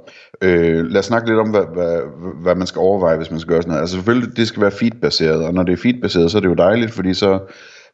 øh, 0.41 0.85
lad 0.85 0.99
os 0.99 1.05
snakke 1.05 1.27
lidt 1.27 1.39
om, 1.39 1.49
hvad, 1.49 1.65
hvad, 1.73 2.01
hvad 2.41 2.55
man 2.55 2.67
skal 2.67 2.79
overveje, 2.79 3.17
hvis 3.17 3.31
man 3.31 3.39
skal 3.39 3.49
gøre 3.49 3.61
sådan 3.61 3.69
noget. 3.69 3.81
Altså 3.81 3.95
selvfølgelig, 3.95 4.37
det 4.37 4.47
skal 4.47 4.61
være 4.61 4.71
feedbaseret, 4.71 5.45
og 5.45 5.53
når 5.53 5.63
det 5.63 5.73
er 5.73 5.77
feedbaseret, 5.77 6.31
så 6.31 6.37
er 6.37 6.41
det 6.41 6.49
jo 6.49 6.53
dejligt, 6.53 6.91
fordi 6.91 7.13
så 7.13 7.39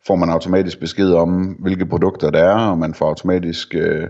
får 0.08 0.16
man 0.16 0.30
automatisk 0.30 0.80
besked 0.80 1.13
om, 1.13 1.46
hvilke 1.60 1.86
produkter 1.86 2.30
der 2.30 2.44
er, 2.44 2.70
og 2.70 2.78
man 2.78 2.94
får 2.94 3.08
automatisk 3.08 3.75
øh, 3.75 4.08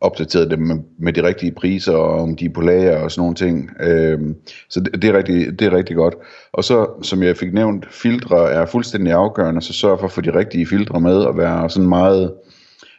opdateret 0.00 0.50
dem 0.50 0.58
med, 0.58 0.76
med 0.98 1.12
de 1.12 1.22
rigtige 1.22 1.52
priser, 1.52 1.92
og 1.92 2.22
om 2.22 2.36
de 2.36 2.44
er 2.44 2.52
på 2.54 2.60
lager 2.60 2.96
og 2.98 3.10
sådan 3.10 3.20
nogle 3.20 3.34
ting. 3.34 3.70
Øhm, 3.80 4.34
så 4.68 4.80
det, 4.80 5.02
det, 5.02 5.10
er 5.10 5.16
rigtig, 5.16 5.58
det 5.58 5.66
er 5.66 5.76
rigtig 5.76 5.96
godt. 5.96 6.14
Og 6.52 6.64
så, 6.64 6.86
som 7.02 7.22
jeg 7.22 7.36
fik 7.36 7.54
nævnt, 7.54 7.86
filtre 7.90 8.52
er 8.52 8.66
fuldstændig 8.66 9.12
afgørende, 9.12 9.62
så 9.62 9.72
sørg 9.72 9.98
for 9.98 10.06
at 10.06 10.12
få 10.12 10.20
de 10.20 10.38
rigtige 10.38 10.66
filtre 10.66 11.00
med, 11.00 11.16
og 11.16 11.38
være 11.38 11.70
sådan 11.70 11.88
meget 11.88 12.32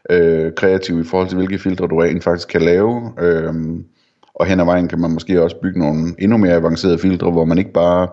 øh, 0.09 0.51
kreativ 0.57 0.99
i 0.99 1.03
forhold 1.03 1.27
til, 1.27 1.37
hvilke 1.37 1.59
filtre 1.59 1.87
du 1.87 1.97
rent 1.99 2.23
faktisk 2.23 2.47
kan 2.47 2.61
lave. 2.61 3.13
Øhm, 3.19 3.85
og 4.35 4.45
hen 4.45 4.59
ad 4.59 4.65
vejen 4.65 4.87
kan 4.87 4.99
man 4.99 5.11
måske 5.11 5.43
også 5.43 5.55
bygge 5.61 5.79
nogle 5.79 6.15
endnu 6.19 6.37
mere 6.37 6.53
avancerede 6.53 6.99
filtre, 6.99 7.31
hvor 7.31 7.45
man 7.45 7.57
ikke 7.57 7.73
bare 7.73 8.07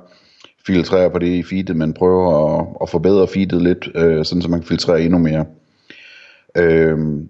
filtrerer 0.66 1.08
på 1.08 1.18
det 1.18 1.26
i 1.26 1.42
feedet, 1.42 1.76
men 1.76 1.92
prøver 1.92 2.58
at, 2.58 2.66
at 2.82 2.88
forbedre 2.88 3.28
feedet 3.28 3.62
lidt, 3.62 3.88
øh, 3.94 4.24
sådan 4.24 4.42
så 4.42 4.48
man 4.48 4.60
kan 4.60 4.68
filtrere 4.68 5.02
endnu 5.02 5.18
mere. 5.18 5.44
Øhm, 6.56 7.28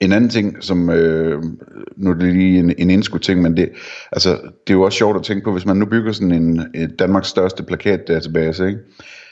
en 0.00 0.12
anden 0.12 0.30
ting, 0.30 0.56
som, 0.60 0.90
øh, 0.90 1.42
nu 1.96 2.10
er 2.10 2.14
det 2.14 2.34
lige 2.34 2.58
en, 2.58 2.74
en 2.78 2.90
indskudt 2.90 3.22
ting, 3.22 3.42
men 3.42 3.56
det, 3.56 3.68
altså, 4.12 4.30
det 4.30 4.72
er 4.72 4.74
jo 4.74 4.82
også 4.82 4.98
sjovt 4.98 5.16
at 5.16 5.22
tænke 5.22 5.44
på, 5.44 5.52
hvis 5.52 5.66
man 5.66 5.76
nu 5.76 5.86
bygger 5.86 6.12
sådan 6.12 6.32
en, 6.32 6.90
Danmarks 6.98 7.28
største 7.28 7.62
plakatdatabase, 7.62 8.66
ikke? 8.66 8.78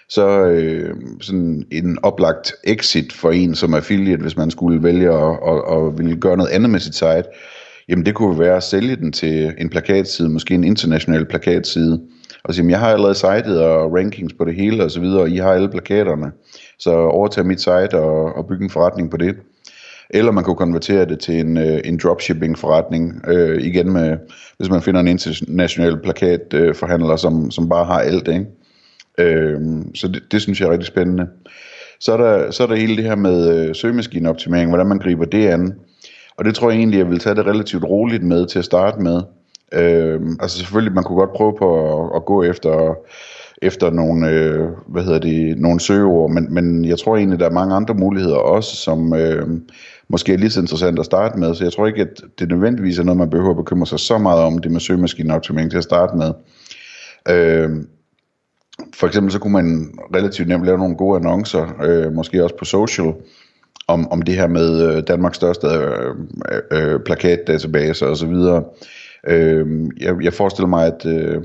så 0.09 0.47
øh, 0.47 0.95
sådan 1.21 1.65
en 1.73 1.99
oplagt 2.03 2.53
exit 2.65 3.13
for 3.13 3.31
en 3.31 3.55
som 3.55 3.75
affiliate, 3.75 4.23
hvis 4.23 4.37
man 4.37 4.51
skulle 4.51 4.83
vælge 4.83 5.11
at, 5.13 5.39
at, 5.49 5.77
at 5.77 5.99
ville 5.99 6.17
gøre 6.17 6.37
noget 6.37 6.51
andet 6.51 6.71
med 6.71 6.81
sit 6.81 6.95
site, 6.95 7.25
jamen 7.89 8.07
det 8.07 8.15
kunne 8.15 8.39
være 8.39 8.57
at 8.57 8.63
sælge 8.63 8.97
den 8.97 9.13
til 9.13 9.55
en 9.59 9.69
plakatside, 9.69 10.29
måske 10.29 10.55
en 10.55 10.65
international 10.65 11.27
plakatside, 11.27 12.01
og 12.45 12.55
sige, 12.55 12.71
jeg 12.71 12.79
har 12.79 12.89
allerede 12.89 13.15
sitet 13.15 13.61
og 13.61 13.95
rankings 13.95 14.35
på 14.35 14.45
det 14.45 14.55
hele 14.55 14.85
og 14.85 14.91
så 14.91 15.01
videre, 15.01 15.21
og 15.21 15.31
I 15.31 15.37
har 15.37 15.53
alle 15.53 15.69
plakaterne, 15.69 16.33
så 16.79 16.91
overtag 16.91 17.47
mit 17.47 17.61
site 17.61 17.95
og, 17.95 18.37
og 18.37 18.47
bygge 18.47 18.65
en 18.65 18.71
forretning 18.71 19.11
på 19.11 19.17
det. 19.17 19.37
Eller 20.11 20.33
man 20.33 20.45
kunne 20.45 20.57
konvertere 20.57 21.05
det 21.05 21.19
til 21.21 21.41
en, 21.41 21.57
øh, 21.57 21.81
en 21.85 22.01
dropshipping 22.03 22.59
forretning, 22.59 23.29
øh, 23.29 23.63
igen 23.63 23.93
med, 23.93 24.17
hvis 24.59 24.71
man 24.71 24.83
finder 24.83 25.01
en 25.01 25.09
international 25.09 25.99
plakatforhandler, 26.03 26.69
øh, 26.69 26.75
forhandler, 26.75 27.17
som, 27.17 27.51
som 27.51 27.69
bare 27.69 27.85
har 27.85 28.01
alt, 28.01 28.29
ikke? 28.29 28.47
Øh, 29.19 29.61
så 29.95 30.09
det, 30.09 30.23
det 30.33 30.43
synes 30.43 30.61
jeg 30.61 30.67
er 30.67 30.73
rigtig 30.73 30.87
spændende. 30.87 31.27
Så 32.01 32.13
er 32.13 32.17
der, 32.17 32.51
så 32.51 32.63
er 32.63 32.67
der 32.67 32.75
hele 32.75 32.97
det 32.97 33.05
her 33.05 33.17
med 33.17 33.69
øh, 33.69 33.75
søgemaskineoptimering, 33.75 34.71
hvordan 34.71 34.87
man 34.87 34.99
griber 34.99 35.25
det 35.25 35.47
an. 35.49 35.75
Og 36.37 36.45
det 36.45 36.55
tror 36.55 36.71
jeg 36.71 36.79
egentlig, 36.79 36.99
jeg 36.99 37.11
vil 37.11 37.19
tage 37.19 37.35
det 37.35 37.47
relativt 37.47 37.85
roligt 37.85 38.23
med 38.23 38.47
til 38.47 38.59
at 38.59 38.65
starte 38.65 39.01
med. 39.01 39.23
Øh, 39.73 40.21
altså 40.41 40.59
selvfølgelig, 40.59 40.95
man 40.95 41.05
kunne 41.05 41.19
godt 41.19 41.33
prøve 41.33 41.55
på 41.59 41.99
at, 42.05 42.17
at 42.17 42.25
gå 42.25 42.43
efter 42.43 42.95
efter 43.63 43.91
nogle, 43.91 44.29
øh, 44.29 44.69
hvad 44.87 45.03
hedder 45.03 45.19
det, 45.19 45.59
nogle 45.59 45.81
søgeord, 45.81 46.31
men, 46.31 46.55
men 46.55 46.85
jeg 46.85 46.99
tror 46.99 47.17
egentlig, 47.17 47.41
der 47.41 47.47
er 47.47 47.51
mange 47.51 47.75
andre 47.75 47.95
muligheder 47.95 48.37
også, 48.37 48.77
som 48.77 49.15
øh, 49.15 49.49
måske 50.09 50.33
er 50.33 50.39
lige 50.39 50.51
så 50.51 50.61
interessant 50.61 50.99
at 50.99 51.05
starte 51.05 51.39
med, 51.39 51.55
så 51.55 51.65
jeg 51.65 51.73
tror 51.73 51.87
ikke, 51.87 52.03
at 52.03 52.23
det 52.39 52.49
nødvendigvis 52.49 52.99
er 52.99 53.05
noget, 53.05 53.19
man 53.19 53.31
behøver 53.31 53.51
at 53.51 53.57
bekymre 53.57 53.87
sig 53.87 54.01
så 54.01 54.19
meget 54.19 54.43
om, 54.43 54.59
det 54.59 54.73
med 54.73 54.81
søgemaskineoptimering 54.81 55.71
til 55.71 55.79
at 55.79 55.85
starte 55.85 56.17
med. 56.17 56.33
Øh, 57.31 57.71
for 58.95 59.07
eksempel 59.07 59.33
så 59.33 59.39
kunne 59.39 59.53
man 59.53 59.99
relativt 60.15 60.49
nemt 60.49 60.65
lave 60.65 60.79
nogle 60.79 60.97
gode 60.97 61.17
annoncer, 61.17 61.83
øh, 61.85 62.13
måske 62.13 62.45
også 62.45 62.57
på 62.57 62.65
social, 62.65 63.15
om, 63.89 64.09
om 64.13 64.23
det 64.23 64.35
her 64.35 64.47
med 64.47 64.97
øh, 64.97 65.03
Danmarks 65.09 65.37
største 65.37 65.67
øh, 65.67 66.15
øh, 66.73 66.93
øh 66.95 67.01
plakatdatabase 67.01 68.07
og 68.07 68.17
så 68.17 68.27
videre. 68.27 68.65
Øh, 69.27 69.67
jeg, 70.01 70.15
jeg 70.23 70.33
forestiller 70.33 70.69
mig, 70.69 70.87
at, 70.87 71.07
øh, 71.07 71.43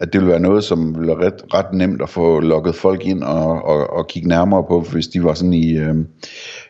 at 0.00 0.12
det 0.12 0.20
ville 0.20 0.30
være 0.30 0.40
noget, 0.40 0.64
som 0.64 0.94
ville 0.94 1.08
være 1.08 1.26
ret, 1.26 1.54
ret 1.54 1.72
nemt 1.72 2.02
at 2.02 2.08
få 2.08 2.40
lukket 2.40 2.74
folk 2.74 3.04
ind 3.04 3.22
og, 3.22 3.64
og, 3.64 3.90
og 3.90 4.08
kigge 4.08 4.28
nærmere 4.28 4.64
på, 4.68 4.80
hvis 4.80 5.08
de 5.08 5.24
var 5.24 5.34
sådan 5.34 5.52
i, 5.52 5.78
øh, 5.78 5.94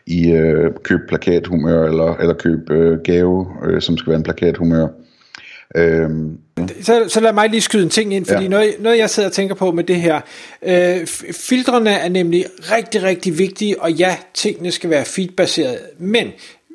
i 0.07 0.31
øh, 0.31 0.71
køb 0.83 0.99
plakathumør, 1.07 1.87
eller, 1.87 2.15
eller 2.15 2.33
køb 2.33 2.69
øh, 2.71 2.99
gave, 3.03 3.47
øh, 3.65 3.81
som 3.81 3.97
skal 3.97 4.09
være 4.09 4.17
en 4.17 4.23
plakathumør. 4.23 4.87
Øhm. 5.75 6.37
Så, 6.81 7.05
så 7.07 7.19
lad 7.19 7.33
mig 7.33 7.49
lige 7.49 7.61
skyde 7.61 7.83
en 7.83 7.89
ting 7.89 8.13
ind, 8.13 8.25
fordi 8.25 8.43
ja. 8.43 8.49
noget, 8.49 8.73
noget 8.79 8.97
jeg 8.97 9.09
sidder 9.09 9.29
og 9.29 9.33
tænker 9.33 9.55
på 9.55 9.71
med 9.71 9.83
det 9.83 9.95
her, 9.95 10.21
øh, 10.63 11.07
filtrene 11.33 11.89
er 11.89 12.09
nemlig 12.09 12.45
rigtig, 12.61 13.03
rigtig 13.03 13.37
vigtige, 13.37 13.81
og 13.81 13.91
ja, 13.91 14.15
tingene 14.33 14.71
skal 14.71 14.89
være 14.89 15.05
feedbaseret, 15.05 15.77
men 15.97 16.27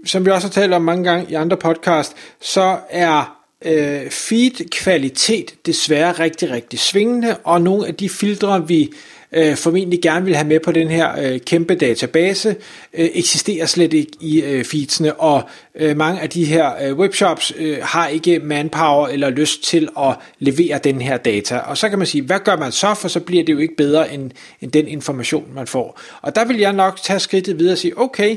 som 0.05 0.27
vi 0.27 0.31
også 0.31 0.47
har 0.47 0.53
talt 0.53 0.75
om 0.75 0.83
mange 0.83 1.05
gange 1.05 1.27
i 1.31 1.35
andre 1.35 1.57
podcast, 1.57 2.17
så 2.41 2.77
er 2.91 3.36
øh, 3.65 4.11
feed-kvalitet 4.11 5.55
desværre 5.67 6.13
rigtig, 6.13 6.51
rigtig 6.51 6.79
svingende, 6.79 7.37
og 7.45 7.63
nogle 7.63 7.87
af 7.87 7.95
de 7.95 8.09
filtre, 8.09 8.69
vi 8.69 8.93
øh, 9.33 9.57
formentlig 9.57 10.03
gerne 10.03 10.25
vil 10.25 10.35
have 10.35 10.49
med 10.49 10.61
på 10.61 10.73
den 10.73 10.89
her 10.89 11.21
øh, 11.21 11.41
kæmpe 11.41 11.75
database, 11.75 12.57
øh, 12.95 13.09
eksisterer 13.15 13.67
slet 13.67 13.93
ikke 13.93 14.13
i 14.21 14.43
øh, 14.43 14.65
feedsene, 14.65 15.15
og 15.15 15.43
øh, 15.75 15.97
mange 15.97 16.21
af 16.21 16.31
de 16.31 16.45
her 16.45 16.71
øh, 16.83 16.99
webshops 16.99 17.53
øh, 17.57 17.79
har 17.83 18.09
ikke 18.09 18.39
manpower 18.39 19.09
eller 19.09 19.31
lyst 19.31 19.65
til 19.65 19.89
at 19.99 20.15
levere 20.39 20.81
den 20.85 21.01
her 21.01 21.17
data. 21.17 21.59
Og 21.59 21.79
så 21.79 21.89
kan 21.89 21.99
man 21.99 22.07
sige, 22.07 22.23
hvad 22.23 22.41
gør 22.45 22.57
man 22.57 22.73
så, 22.73 22.95
for 22.95 23.09
så 23.09 23.21
bliver 23.21 23.45
det 23.45 23.53
jo 23.53 23.59
ikke 23.59 23.77
bedre 23.77 24.15
end, 24.15 24.31
end 24.61 24.73
den 24.73 24.89
information, 24.89 25.45
man 25.55 25.67
får. 25.67 26.01
Og 26.23 26.35
der 26.37 26.45
vil 26.45 26.59
jeg 26.59 26.73
nok 26.73 27.03
tage 27.03 27.21
skridtet 27.21 27.59
videre 27.59 27.75
og 27.75 27.79
sige, 27.79 27.99
okay, 27.99 28.37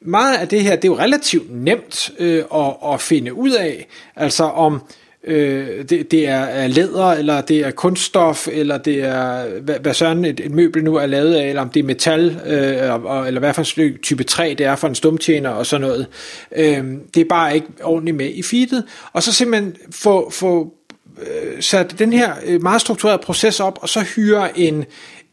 meget 0.00 0.36
af 0.36 0.48
det 0.48 0.62
her, 0.62 0.76
det 0.76 0.84
er 0.84 0.88
jo 0.88 0.98
relativt 0.98 1.64
nemt 1.64 2.10
øh, 2.18 2.44
at, 2.54 2.76
at 2.92 3.00
finde 3.00 3.34
ud 3.34 3.50
af, 3.50 3.86
altså 4.16 4.44
om 4.44 4.82
øh, 5.24 5.84
det, 5.88 6.10
det 6.10 6.28
er 6.28 6.66
læder, 6.66 7.12
eller 7.12 7.40
det 7.40 7.60
er 7.60 7.70
kunststof, 7.70 8.48
eller 8.52 8.78
det 8.78 9.04
er, 9.04 9.48
hvad, 9.60 9.78
hvad 9.78 9.94
sådan 9.94 10.24
et, 10.24 10.40
et 10.40 10.50
møbel 10.50 10.84
nu 10.84 10.94
er 10.94 11.06
lavet 11.06 11.34
af, 11.34 11.48
eller 11.48 11.62
om 11.62 11.68
det 11.68 11.80
er 11.80 11.84
metal, 11.84 12.40
øh, 12.46 13.04
og, 13.04 13.26
eller 13.26 13.40
hvad 13.40 13.54
for 13.54 13.80
en 13.80 13.98
type 14.02 14.24
træ 14.24 14.54
det 14.58 14.66
er 14.66 14.76
for 14.76 14.88
en 14.88 14.94
stumtjener, 14.94 15.50
og 15.50 15.66
sådan 15.66 15.86
noget. 15.86 16.06
Øh, 16.56 16.84
det 17.14 17.20
er 17.20 17.28
bare 17.28 17.54
ikke 17.54 17.66
ordentligt 17.82 18.16
med 18.16 18.30
i 18.34 18.42
feedet, 18.42 18.84
og 19.12 19.22
så 19.22 19.32
simpelthen 19.32 19.76
få, 19.90 20.30
få 20.30 20.72
øh, 21.20 21.62
sat 21.62 21.98
den 21.98 22.12
her 22.12 22.32
øh, 22.46 22.62
meget 22.62 22.80
strukturerede 22.80 23.22
proces 23.22 23.60
op, 23.60 23.78
og 23.82 23.88
så 23.88 24.00
hyre 24.00 24.58
en, 24.58 24.84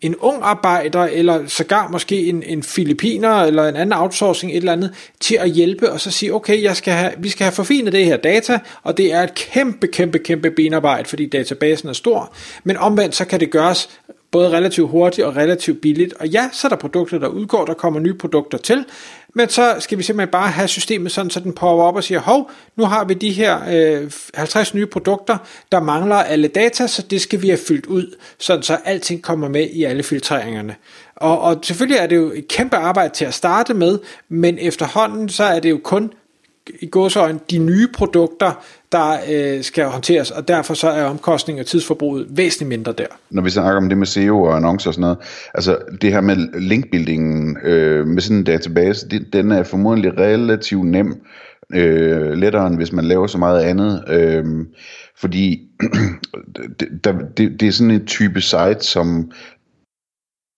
en 0.05 0.15
ung 0.15 0.39
arbejder, 0.41 1.03
eller 1.03 1.47
sågar 1.47 1.88
måske 1.88 2.25
en, 2.25 2.43
en 2.43 2.63
filipiner, 2.63 3.33
eller 3.33 3.67
en 3.67 3.75
anden 3.75 4.00
outsourcing, 4.00 4.51
et 4.51 4.57
eller 4.57 4.71
andet, 4.71 4.93
til 5.19 5.35
at 5.35 5.50
hjælpe, 5.50 5.91
og 5.91 6.01
så 6.01 6.12
sige, 6.12 6.33
okay, 6.33 6.63
jeg 6.63 6.75
skal 6.75 6.93
have, 6.93 7.12
vi 7.17 7.29
skal 7.29 7.43
have 7.43 7.53
forfinet 7.53 7.93
det 7.93 8.05
her 8.05 8.17
data, 8.17 8.59
og 8.83 8.97
det 8.97 9.13
er 9.13 9.24
et 9.24 9.33
kæmpe, 9.35 9.88
kæmpe, 9.88 10.19
kæmpe 10.19 10.51
benarbejde, 10.51 11.09
fordi 11.09 11.25
databasen 11.25 11.89
er 11.89 11.93
stor, 11.93 12.33
men 12.63 12.77
omvendt 12.77 13.15
så 13.15 13.25
kan 13.25 13.39
det 13.39 13.51
gøres 13.51 13.89
både 14.31 14.50
relativt 14.50 14.89
hurtigt 14.89 15.27
og 15.27 15.35
relativt 15.35 15.81
billigt. 15.81 16.13
Og 16.13 16.27
ja, 16.27 16.50
så 16.53 16.67
er 16.67 16.69
der 16.69 16.75
produkter, 16.75 17.19
der 17.19 17.27
udgår, 17.27 17.65
der 17.65 17.74
kommer 17.74 18.00
nye 18.00 18.13
produkter 18.13 18.57
til, 18.57 18.85
men 19.37 19.49
så 19.49 19.75
skal 19.79 19.97
vi 19.97 20.03
simpelthen 20.03 20.31
bare 20.31 20.51
have 20.51 20.67
systemet 20.67 21.11
sådan, 21.11 21.29
så 21.29 21.39
den 21.39 21.53
popper 21.53 21.83
op 21.83 21.95
og 21.95 22.03
siger, 22.03 22.19
hov, 22.19 22.51
nu 22.75 22.85
har 22.85 23.05
vi 23.05 23.13
de 23.13 23.31
her 23.31 23.59
øh, 24.01 24.11
50 24.33 24.73
nye 24.73 24.85
produkter, 24.85 25.37
der 25.71 25.79
mangler 25.79 26.15
alle 26.15 26.47
data, 26.47 26.87
så 26.87 27.01
det 27.01 27.21
skal 27.21 27.41
vi 27.41 27.47
have 27.47 27.59
fyldt 27.67 27.85
ud, 27.85 28.15
sådan 28.39 28.63
så 28.63 28.77
alting 28.85 29.23
kommer 29.23 29.49
med 29.49 29.69
i 29.69 29.83
alle 29.83 30.03
filtreringerne. 30.03 30.75
Og, 31.15 31.41
og 31.41 31.59
selvfølgelig 31.63 31.97
er 31.97 32.07
det 32.07 32.15
jo 32.15 32.31
et 32.35 32.47
kæmpe 32.47 32.75
arbejde 32.75 33.13
til 33.13 33.25
at 33.25 33.33
starte 33.33 33.73
med, 33.73 33.99
men 34.29 34.57
efterhånden 34.59 35.29
så 35.29 35.43
er 35.43 35.59
det 35.59 35.69
jo 35.69 35.79
kun 35.83 36.13
i 36.79 36.87
gåsøjne 36.87 37.39
de 37.49 37.57
nye 37.57 37.87
produkter, 37.87 38.63
der 38.95 39.17
øh, 39.29 39.63
skal 39.63 39.85
håndteres, 39.85 40.31
og 40.31 40.47
derfor 40.47 40.73
så 40.73 40.89
er 40.89 41.03
omkostningen 41.03 41.59
og 41.59 41.65
tidsforbruget 41.65 42.27
væsentligt 42.29 42.69
mindre 42.69 42.93
der. 42.97 43.05
Når 43.29 43.41
vi 43.41 43.49
snakker 43.49 43.81
om 43.81 43.89
det 43.89 43.97
med 43.97 44.07
SEO 44.07 44.43
og 44.43 44.55
annoncer 44.55 44.89
og 44.89 44.93
sådan 44.93 45.01
noget, 45.01 45.17
altså 45.53 45.77
det 46.01 46.11
her 46.11 46.21
med 46.21 46.59
linkbuildingen 46.59 47.57
øh, 47.63 48.07
med 48.07 48.21
sådan 48.21 48.37
en 48.37 48.43
database, 48.43 49.09
det, 49.09 49.33
den 49.33 49.51
er 49.51 49.63
formodentlig 49.63 50.17
relativt 50.17 50.87
nem, 50.87 51.21
øh, 51.73 52.31
lettere 52.31 52.67
end 52.67 52.75
hvis 52.75 52.91
man 52.91 53.05
laver 53.05 53.27
så 53.27 53.37
meget 53.37 53.61
andet, 53.61 54.03
øh, 54.07 54.45
fordi 55.17 55.59
det, 56.79 56.87
der, 57.03 57.13
det, 57.37 57.59
det 57.59 57.67
er 57.67 57.71
sådan 57.71 57.91
en 57.91 58.05
type 58.05 58.41
site, 58.41 58.79
som 58.79 59.31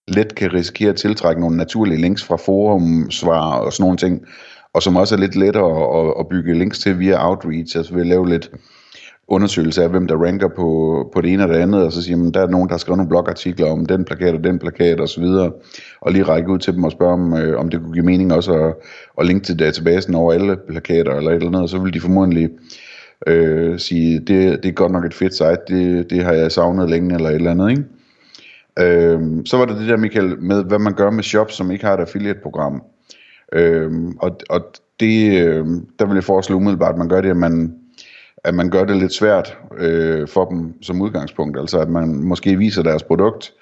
let 0.08 0.34
kan 0.34 0.52
risikere 0.52 0.90
at 0.90 0.96
tiltrække 0.96 1.40
nogle 1.40 1.56
naturlige 1.56 2.00
links 2.00 2.24
fra 2.24 2.36
forum, 2.36 3.10
svar 3.10 3.58
og 3.58 3.72
sådan 3.72 3.84
nogle 3.84 3.96
ting, 3.96 4.26
og 4.74 4.82
som 4.82 4.96
også 4.96 5.14
er 5.14 5.18
lidt 5.18 5.36
lettere 5.36 6.00
at, 6.00 6.14
at 6.20 6.28
bygge 6.28 6.58
links 6.58 6.78
til 6.78 6.98
via 6.98 7.28
Outreach, 7.28 7.76
altså 7.76 7.94
ved 7.94 8.00
at 8.00 8.06
lave 8.06 8.28
lidt 8.28 8.50
undersøgelse 9.28 9.82
af, 9.82 9.90
hvem 9.90 10.06
der 10.06 10.16
ranker 10.16 10.48
på, 10.48 11.10
på 11.14 11.20
det 11.20 11.32
ene 11.32 11.42
og 11.42 11.48
det 11.48 11.56
andet, 11.56 11.82
og 11.82 11.92
så 11.92 12.02
siger 12.02 12.16
man, 12.16 12.30
der 12.30 12.40
er 12.40 12.46
nogen, 12.46 12.68
der 12.68 12.74
har 12.74 12.78
skrevet 12.78 12.98
nogle 12.98 13.08
blogartikler 13.08 13.70
om 13.70 13.86
den 13.86 14.04
plakat 14.04 14.34
og 14.34 14.44
den 14.44 14.58
plakat 14.58 15.00
og 15.00 15.08
så 15.08 15.20
videre, 15.20 15.52
og 16.00 16.12
lige 16.12 16.24
række 16.24 16.50
ud 16.50 16.58
til 16.58 16.74
dem 16.74 16.84
og 16.84 16.92
spørge 16.92 17.12
om, 17.12 17.34
øh, 17.36 17.60
om 17.60 17.68
det 17.68 17.80
kunne 17.80 17.92
give 17.92 18.04
mening 18.04 18.32
også 18.32 18.52
at, 18.52 18.74
at 19.20 19.26
linke 19.26 19.44
til 19.44 19.58
databasen 19.58 20.14
over 20.14 20.32
alle 20.32 20.56
plakater 20.68 21.14
eller 21.14 21.30
et 21.30 21.34
eller 21.34 21.48
andet, 21.48 21.62
og 21.62 21.68
så 21.68 21.78
vil 21.78 21.94
de 21.94 22.00
formodentlig 22.00 22.50
øh, 23.26 23.78
sige, 23.78 24.18
det, 24.18 24.62
det 24.62 24.68
er 24.68 24.72
godt 24.72 24.92
nok 24.92 25.04
et 25.04 25.14
fedt 25.14 25.34
site, 25.34 25.58
det, 25.68 26.10
det 26.10 26.24
har 26.24 26.32
jeg 26.32 26.52
savnet 26.52 26.90
længe 26.90 27.14
eller 27.14 27.28
et 27.28 27.34
eller 27.34 27.50
andet, 27.50 27.70
ikke? 27.70 27.84
Øh, 28.78 29.20
så 29.44 29.56
var 29.56 29.64
det 29.64 29.76
det 29.76 29.88
der, 29.88 29.96
Michael, 29.96 30.38
med 30.40 30.64
hvad 30.64 30.78
man 30.78 30.94
gør 30.94 31.10
med 31.10 31.22
shops, 31.22 31.54
som 31.54 31.70
ikke 31.70 31.84
har 31.84 31.94
et 31.94 32.00
affiliate-program. 32.00 32.82
Øhm, 33.52 34.16
og, 34.20 34.40
og 34.50 34.60
det, 35.00 35.46
øh, 35.46 35.66
der 35.98 36.06
vil 36.06 36.14
jeg 36.14 36.24
foreslå 36.24 36.56
umiddelbart, 36.56 36.92
at 36.92 36.98
man 36.98 37.08
gør 37.08 37.20
det, 37.20 37.30
at 37.30 37.36
man, 37.36 37.74
at 38.44 38.54
man 38.54 38.70
gør 38.70 38.84
det 38.84 38.96
lidt 38.96 39.12
svært 39.12 39.58
øh, 39.78 40.28
for 40.28 40.44
dem 40.44 40.82
som 40.82 41.02
udgangspunkt. 41.02 41.58
Altså 41.58 41.78
at 41.78 41.88
man 41.88 42.08
måske 42.08 42.56
viser 42.56 42.82
deres 42.82 43.02
produkt, 43.02 43.52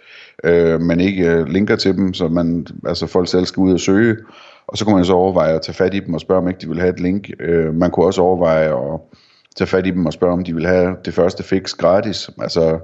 øh, 0.44 0.80
men 0.80 1.00
ikke 1.00 1.32
øh, 1.32 1.46
linker 1.46 1.76
til 1.76 1.96
dem, 1.96 2.14
så 2.14 2.28
man, 2.28 2.66
altså 2.86 3.06
folk 3.06 3.28
selv 3.28 3.46
skal 3.46 3.60
ud 3.60 3.72
og 3.72 3.80
søge. 3.80 4.16
Og 4.66 4.78
så 4.78 4.84
kunne 4.84 4.96
man 4.96 5.04
så 5.04 5.12
overveje 5.12 5.54
at 5.54 5.62
tage 5.62 5.74
fat 5.74 5.94
i 5.94 6.00
dem 6.00 6.14
og 6.14 6.20
spørge, 6.20 6.42
om 6.42 6.48
ikke 6.48 6.60
de 6.60 6.68
vil 6.68 6.80
have 6.80 6.92
et 6.92 7.00
link. 7.00 7.30
Øh, 7.40 7.74
man 7.74 7.90
kunne 7.90 8.06
også 8.06 8.22
overveje 8.22 8.94
at 8.94 9.00
tage 9.56 9.68
fat 9.68 9.86
i 9.86 9.90
dem 9.90 10.06
og 10.06 10.12
spørge, 10.12 10.32
om 10.32 10.44
de 10.44 10.54
vil 10.54 10.66
have 10.66 10.96
det 11.04 11.14
første 11.14 11.42
fix 11.42 11.74
gratis. 11.74 12.30
Altså 12.40 12.78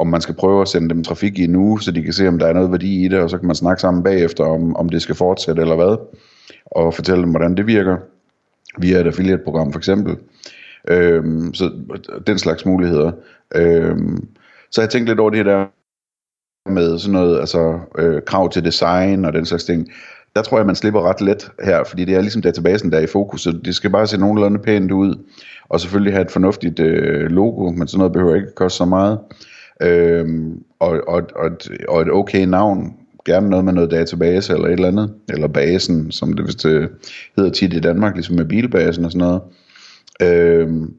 om 0.00 0.06
man 0.06 0.20
skal 0.20 0.34
prøve 0.34 0.62
at 0.62 0.68
sende 0.68 0.88
dem 0.88 1.04
trafik 1.04 1.38
i 1.38 1.44
en 1.44 1.56
uge, 1.56 1.82
så 1.82 1.90
de 1.90 2.02
kan 2.02 2.12
se, 2.12 2.28
om 2.28 2.38
der 2.38 2.46
er 2.46 2.52
noget 2.52 2.70
værdi 2.70 3.04
i 3.04 3.08
det, 3.08 3.20
og 3.20 3.30
så 3.30 3.38
kan 3.38 3.46
man 3.46 3.56
snakke 3.56 3.80
sammen 3.80 4.02
bagefter, 4.02 4.44
om, 4.44 4.76
om 4.76 4.88
det 4.88 5.02
skal 5.02 5.14
fortsætte 5.14 5.62
eller 5.62 5.76
hvad 5.76 5.96
og 6.66 6.94
fortælle 6.94 7.22
dem, 7.22 7.30
hvordan 7.30 7.56
det 7.56 7.66
virker, 7.66 7.96
via 8.78 9.00
et 9.00 9.06
affiliate-program 9.06 9.72
for 9.72 9.78
eksempel. 9.78 10.16
Øhm, 10.88 11.54
så 11.54 11.70
den 12.26 12.38
slags 12.38 12.66
muligheder. 12.66 13.12
Øhm, 13.54 14.28
så 14.70 14.80
jeg 14.80 14.90
tænkte 14.90 15.10
lidt 15.10 15.20
over 15.20 15.30
det 15.30 15.46
der 15.46 15.66
med 16.70 16.98
sådan 16.98 17.12
noget, 17.12 17.40
altså 17.40 17.78
øh, 17.98 18.22
krav 18.22 18.50
til 18.50 18.64
design 18.64 19.24
og 19.24 19.32
den 19.32 19.46
slags 19.46 19.64
ting. 19.64 19.88
Der 20.36 20.42
tror 20.42 20.58
jeg, 20.58 20.66
man 20.66 20.74
slipper 20.74 21.02
ret 21.02 21.20
let 21.20 21.50
her, 21.62 21.84
fordi 21.84 22.04
det 22.04 22.14
er 22.14 22.20
ligesom 22.20 22.42
databasen, 22.42 22.92
der 22.92 22.98
er 22.98 23.02
i 23.02 23.06
fokus, 23.06 23.42
så 23.42 23.60
det 23.64 23.74
skal 23.74 23.90
bare 23.90 24.06
se 24.06 24.18
nogenlunde 24.18 24.58
pænt 24.58 24.90
ud, 24.90 25.14
og 25.68 25.80
selvfølgelig 25.80 26.12
have 26.12 26.24
et 26.24 26.30
fornuftigt 26.30 26.80
øh, 26.80 27.30
logo, 27.30 27.70
men 27.70 27.88
sådan 27.88 27.98
noget 27.98 28.12
behøver 28.12 28.34
ikke 28.34 28.54
koste 28.54 28.76
så 28.76 28.84
meget. 28.84 29.18
Øhm, 29.82 30.62
og, 30.78 31.00
og, 31.08 31.22
og, 31.36 31.46
et, 31.46 31.70
og 31.88 32.02
et 32.02 32.10
okay 32.12 32.44
navn, 32.44 32.96
gerne 33.24 33.50
noget 33.50 33.64
med 33.64 33.72
noget 33.72 33.90
database 33.90 34.52
eller 34.52 34.66
et 34.66 34.72
eller 34.72 34.88
andet, 34.88 35.14
eller 35.28 35.48
basen, 35.48 36.12
som 36.12 36.32
det 36.32 36.46
vist 36.46 36.66
øh, 36.66 36.88
hedder 37.36 37.50
tit 37.50 37.72
i 37.74 37.80
Danmark, 37.80 38.14
ligesom 38.14 38.36
med 38.36 38.44
bilbasen 38.44 39.04
og 39.04 39.12
sådan 39.12 39.26
noget. 39.26 39.42
Øhm, 40.22 40.94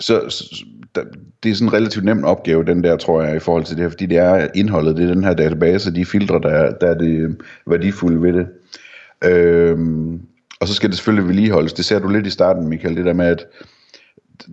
så, 0.00 0.28
så 0.28 0.64
det 1.42 1.50
er 1.50 1.54
sådan 1.54 1.68
en 1.68 1.72
relativt 1.72 2.04
nem 2.04 2.24
opgave, 2.24 2.64
den 2.64 2.84
der, 2.84 2.96
tror 2.96 3.22
jeg, 3.22 3.36
i 3.36 3.38
forhold 3.38 3.64
til 3.64 3.76
det 3.76 3.82
her, 3.82 3.90
fordi 3.90 4.06
det 4.06 4.18
er 4.18 4.48
indholdet, 4.54 4.96
det 4.96 5.10
er 5.10 5.14
den 5.14 5.24
her 5.24 5.34
database, 5.34 5.94
de 5.94 6.04
filtre, 6.04 6.40
der, 6.42 6.74
der 6.80 6.86
er 6.86 6.98
det 6.98 7.18
øh, 7.18 7.30
værdifulde 7.66 8.22
ved 8.22 8.32
det. 8.32 8.46
Øhm, 9.24 10.20
Og 10.60 10.68
så 10.68 10.74
skal 10.74 10.88
det 10.88 10.96
selvfølgelig 10.96 11.28
vedligeholdes. 11.28 11.72
Det 11.72 11.84
ser 11.84 11.98
du 11.98 12.08
lidt 12.08 12.26
i 12.26 12.30
starten, 12.30 12.68
Michael, 12.68 12.96
det 12.96 13.04
der 13.04 13.12
med, 13.12 13.26
at 13.26 13.46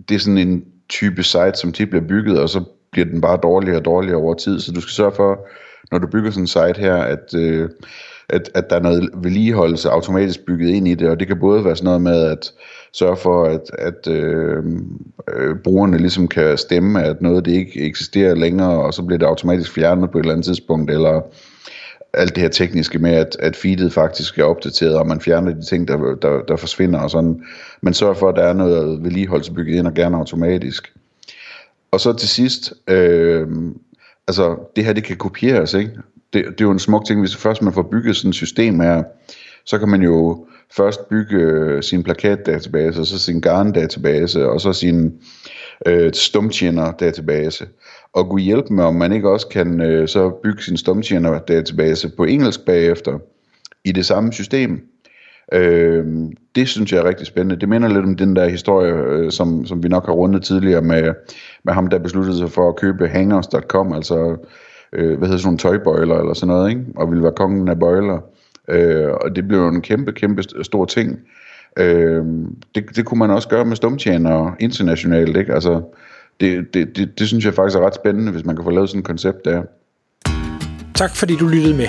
det 0.08 0.14
er 0.14 0.18
sådan 0.18 0.38
en 0.38 0.64
type 0.88 1.22
site, 1.22 1.54
som 1.54 1.72
tit 1.72 1.90
bliver 1.90 2.06
bygget, 2.06 2.40
og 2.40 2.48
så 2.48 2.64
bliver 2.92 3.06
den 3.06 3.20
bare 3.20 3.38
dårligere 3.42 3.78
og 3.78 3.84
dårligere 3.84 4.16
over 4.16 4.34
tid. 4.34 4.60
Så 4.60 4.72
du 4.72 4.80
skal 4.80 4.92
sørge 4.92 5.12
for, 5.16 5.46
når 5.92 5.98
du 5.98 6.06
bygger 6.06 6.30
sådan 6.30 6.42
en 6.42 6.46
site 6.46 6.80
her, 6.80 6.94
at, 6.94 7.34
øh, 7.34 7.68
at, 8.28 8.50
at 8.54 8.70
der 8.70 8.76
er 8.76 8.80
noget 8.80 9.10
vedligeholdelse 9.14 9.90
automatisk 9.90 10.40
bygget 10.46 10.68
ind 10.68 10.88
i 10.88 10.94
det, 10.94 11.08
og 11.08 11.20
det 11.20 11.26
kan 11.26 11.40
både 11.40 11.64
være 11.64 11.76
sådan 11.76 11.84
noget 11.84 12.02
med 12.02 12.22
at 12.22 12.52
sørge 12.92 13.16
for, 13.16 13.44
at, 13.44 13.70
at 13.78 14.08
øh, 14.08 14.64
øh, 15.36 15.56
brugerne 15.64 15.98
ligesom 15.98 16.28
kan 16.28 16.58
stemme, 16.58 17.04
at 17.04 17.22
noget 17.22 17.44
det 17.44 17.52
ikke 17.52 17.80
eksisterer 17.80 18.34
længere, 18.34 18.82
og 18.82 18.94
så 18.94 19.02
bliver 19.02 19.18
det 19.18 19.26
automatisk 19.26 19.74
fjernet 19.74 20.10
på 20.10 20.18
et 20.18 20.22
eller 20.22 20.32
andet 20.32 20.46
tidspunkt, 20.46 20.90
eller 20.90 21.22
alt 22.14 22.34
det 22.34 22.42
her 22.42 22.50
tekniske 22.50 22.98
med, 22.98 23.10
at, 23.10 23.36
at 23.40 23.56
feedet 23.56 23.92
faktisk 23.92 24.38
er 24.38 24.44
opdateret, 24.44 24.96
og 24.96 25.06
man 25.06 25.20
fjerner 25.20 25.52
de 25.52 25.66
ting, 25.66 25.88
der, 25.88 26.14
der, 26.22 26.42
der 26.48 26.56
forsvinder 26.56 27.00
og 27.00 27.10
sådan. 27.10 27.42
Men 27.80 27.94
sørg 27.94 28.16
for, 28.16 28.28
at 28.28 28.36
der 28.36 28.42
er 28.42 28.52
noget 28.52 29.04
vedligeholdelse 29.04 29.52
bygget 29.52 29.78
ind, 29.78 29.86
og 29.86 29.94
gerne 29.94 30.16
automatisk. 30.16 30.92
Og 31.90 32.00
så 32.00 32.12
til 32.12 32.28
sidst, 32.28 32.72
øh, 32.88 33.48
altså 34.30 34.72
det 34.76 34.84
her 34.84 34.92
det 34.92 35.04
kan 35.04 35.16
kopieres, 35.16 35.74
ikke? 35.74 35.90
Det, 36.32 36.44
det 36.44 36.60
er 36.60 36.64
jo 36.64 36.70
en 36.70 36.78
smuk 36.78 37.06
ting, 37.06 37.20
hvis 37.20 37.36
først 37.36 37.62
man 37.62 37.72
får 37.72 37.82
bygget 37.82 38.16
sådan 38.16 38.28
et 38.28 38.34
system 38.34 38.80
her, 38.80 39.02
så 39.66 39.78
kan 39.78 39.88
man 39.88 40.02
jo 40.02 40.46
først 40.76 41.08
bygge 41.08 41.36
øh, 41.36 41.82
sin 41.82 42.02
plakatdatabase, 42.02 43.00
og 43.00 43.06
så 43.06 43.18
sin 43.18 43.40
garn-database, 43.40 44.48
og 44.48 44.60
så 44.60 44.72
sin 44.72 45.12
øh, 45.86 46.12
stumtjener-database. 46.14 47.66
Og 48.12 48.28
kunne 48.28 48.42
hjælpe 48.42 48.72
med, 48.72 48.84
om 48.84 48.94
man 48.94 49.12
ikke 49.12 49.30
også 49.30 49.48
kan 49.48 49.80
øh, 49.80 50.08
så 50.08 50.30
bygge 50.42 50.62
sin 50.62 50.76
stumtjener-database 50.76 52.08
på 52.16 52.24
engelsk 52.24 52.64
bagefter, 52.64 53.18
i 53.84 53.92
det 53.92 54.06
samme 54.06 54.32
system. 54.32 54.80
Øh, 55.52 56.04
det 56.54 56.68
synes 56.68 56.92
jeg 56.92 56.98
er 56.98 57.08
rigtig 57.08 57.26
spændende. 57.26 57.60
Det 57.60 57.68
minder 57.68 57.88
lidt 57.88 58.04
om 58.04 58.16
den 58.16 58.36
der 58.36 58.48
historie, 58.48 58.92
øh, 58.92 59.30
som, 59.30 59.66
som 59.66 59.82
vi 59.82 59.88
nok 59.88 60.06
har 60.06 60.12
rundet 60.12 60.42
tidligere 60.42 60.82
med, 60.82 61.14
med 61.64 61.74
ham, 61.74 61.86
der 61.86 61.98
besluttede 61.98 62.38
sig 62.38 62.50
for 62.50 62.68
at 62.68 62.76
købe 62.76 63.08
hangers.com, 63.08 63.92
altså 63.92 64.36
øh, 64.92 65.18
hvad 65.18 65.28
hedder 65.28 65.38
sådan 65.38 65.46
nogle 65.46 65.58
tøjbøjler 65.58 66.18
eller 66.18 66.34
sådan 66.34 66.54
noget, 66.54 66.70
ikke? 66.70 66.84
og 66.96 67.10
ville 67.10 67.22
være 67.22 67.32
kongen 67.36 67.68
af 67.68 67.78
bøjler. 67.78 68.18
Øh, 68.68 69.10
og 69.20 69.36
det 69.36 69.48
blev 69.48 69.68
en 69.68 69.82
kæmpe, 69.82 70.12
kæmpe 70.12 70.42
stor 70.62 70.84
ting. 70.84 71.18
Øh, 71.78 72.24
det, 72.74 72.96
det 72.96 73.04
kunne 73.04 73.18
man 73.18 73.30
også 73.30 73.48
gøre 73.48 73.64
med 73.64 73.76
stumtjenere 73.76 74.54
internationalt, 74.60 75.36
ikke? 75.36 75.54
Altså, 75.54 75.82
det, 76.40 76.74
det, 76.74 76.96
det, 76.96 77.18
det 77.18 77.28
synes 77.28 77.44
jeg 77.44 77.54
faktisk 77.54 77.78
er 77.78 77.86
ret 77.86 77.94
spændende, 77.94 78.32
hvis 78.32 78.44
man 78.44 78.56
kan 78.56 78.64
få 78.64 78.70
lavet 78.70 78.88
sådan 78.88 78.98
et 78.98 79.06
koncept 79.06 79.44
der. 79.44 79.62
Tak 80.94 81.16
fordi 81.16 81.36
du 81.36 81.46
lyttede 81.46 81.76
med. 81.76 81.88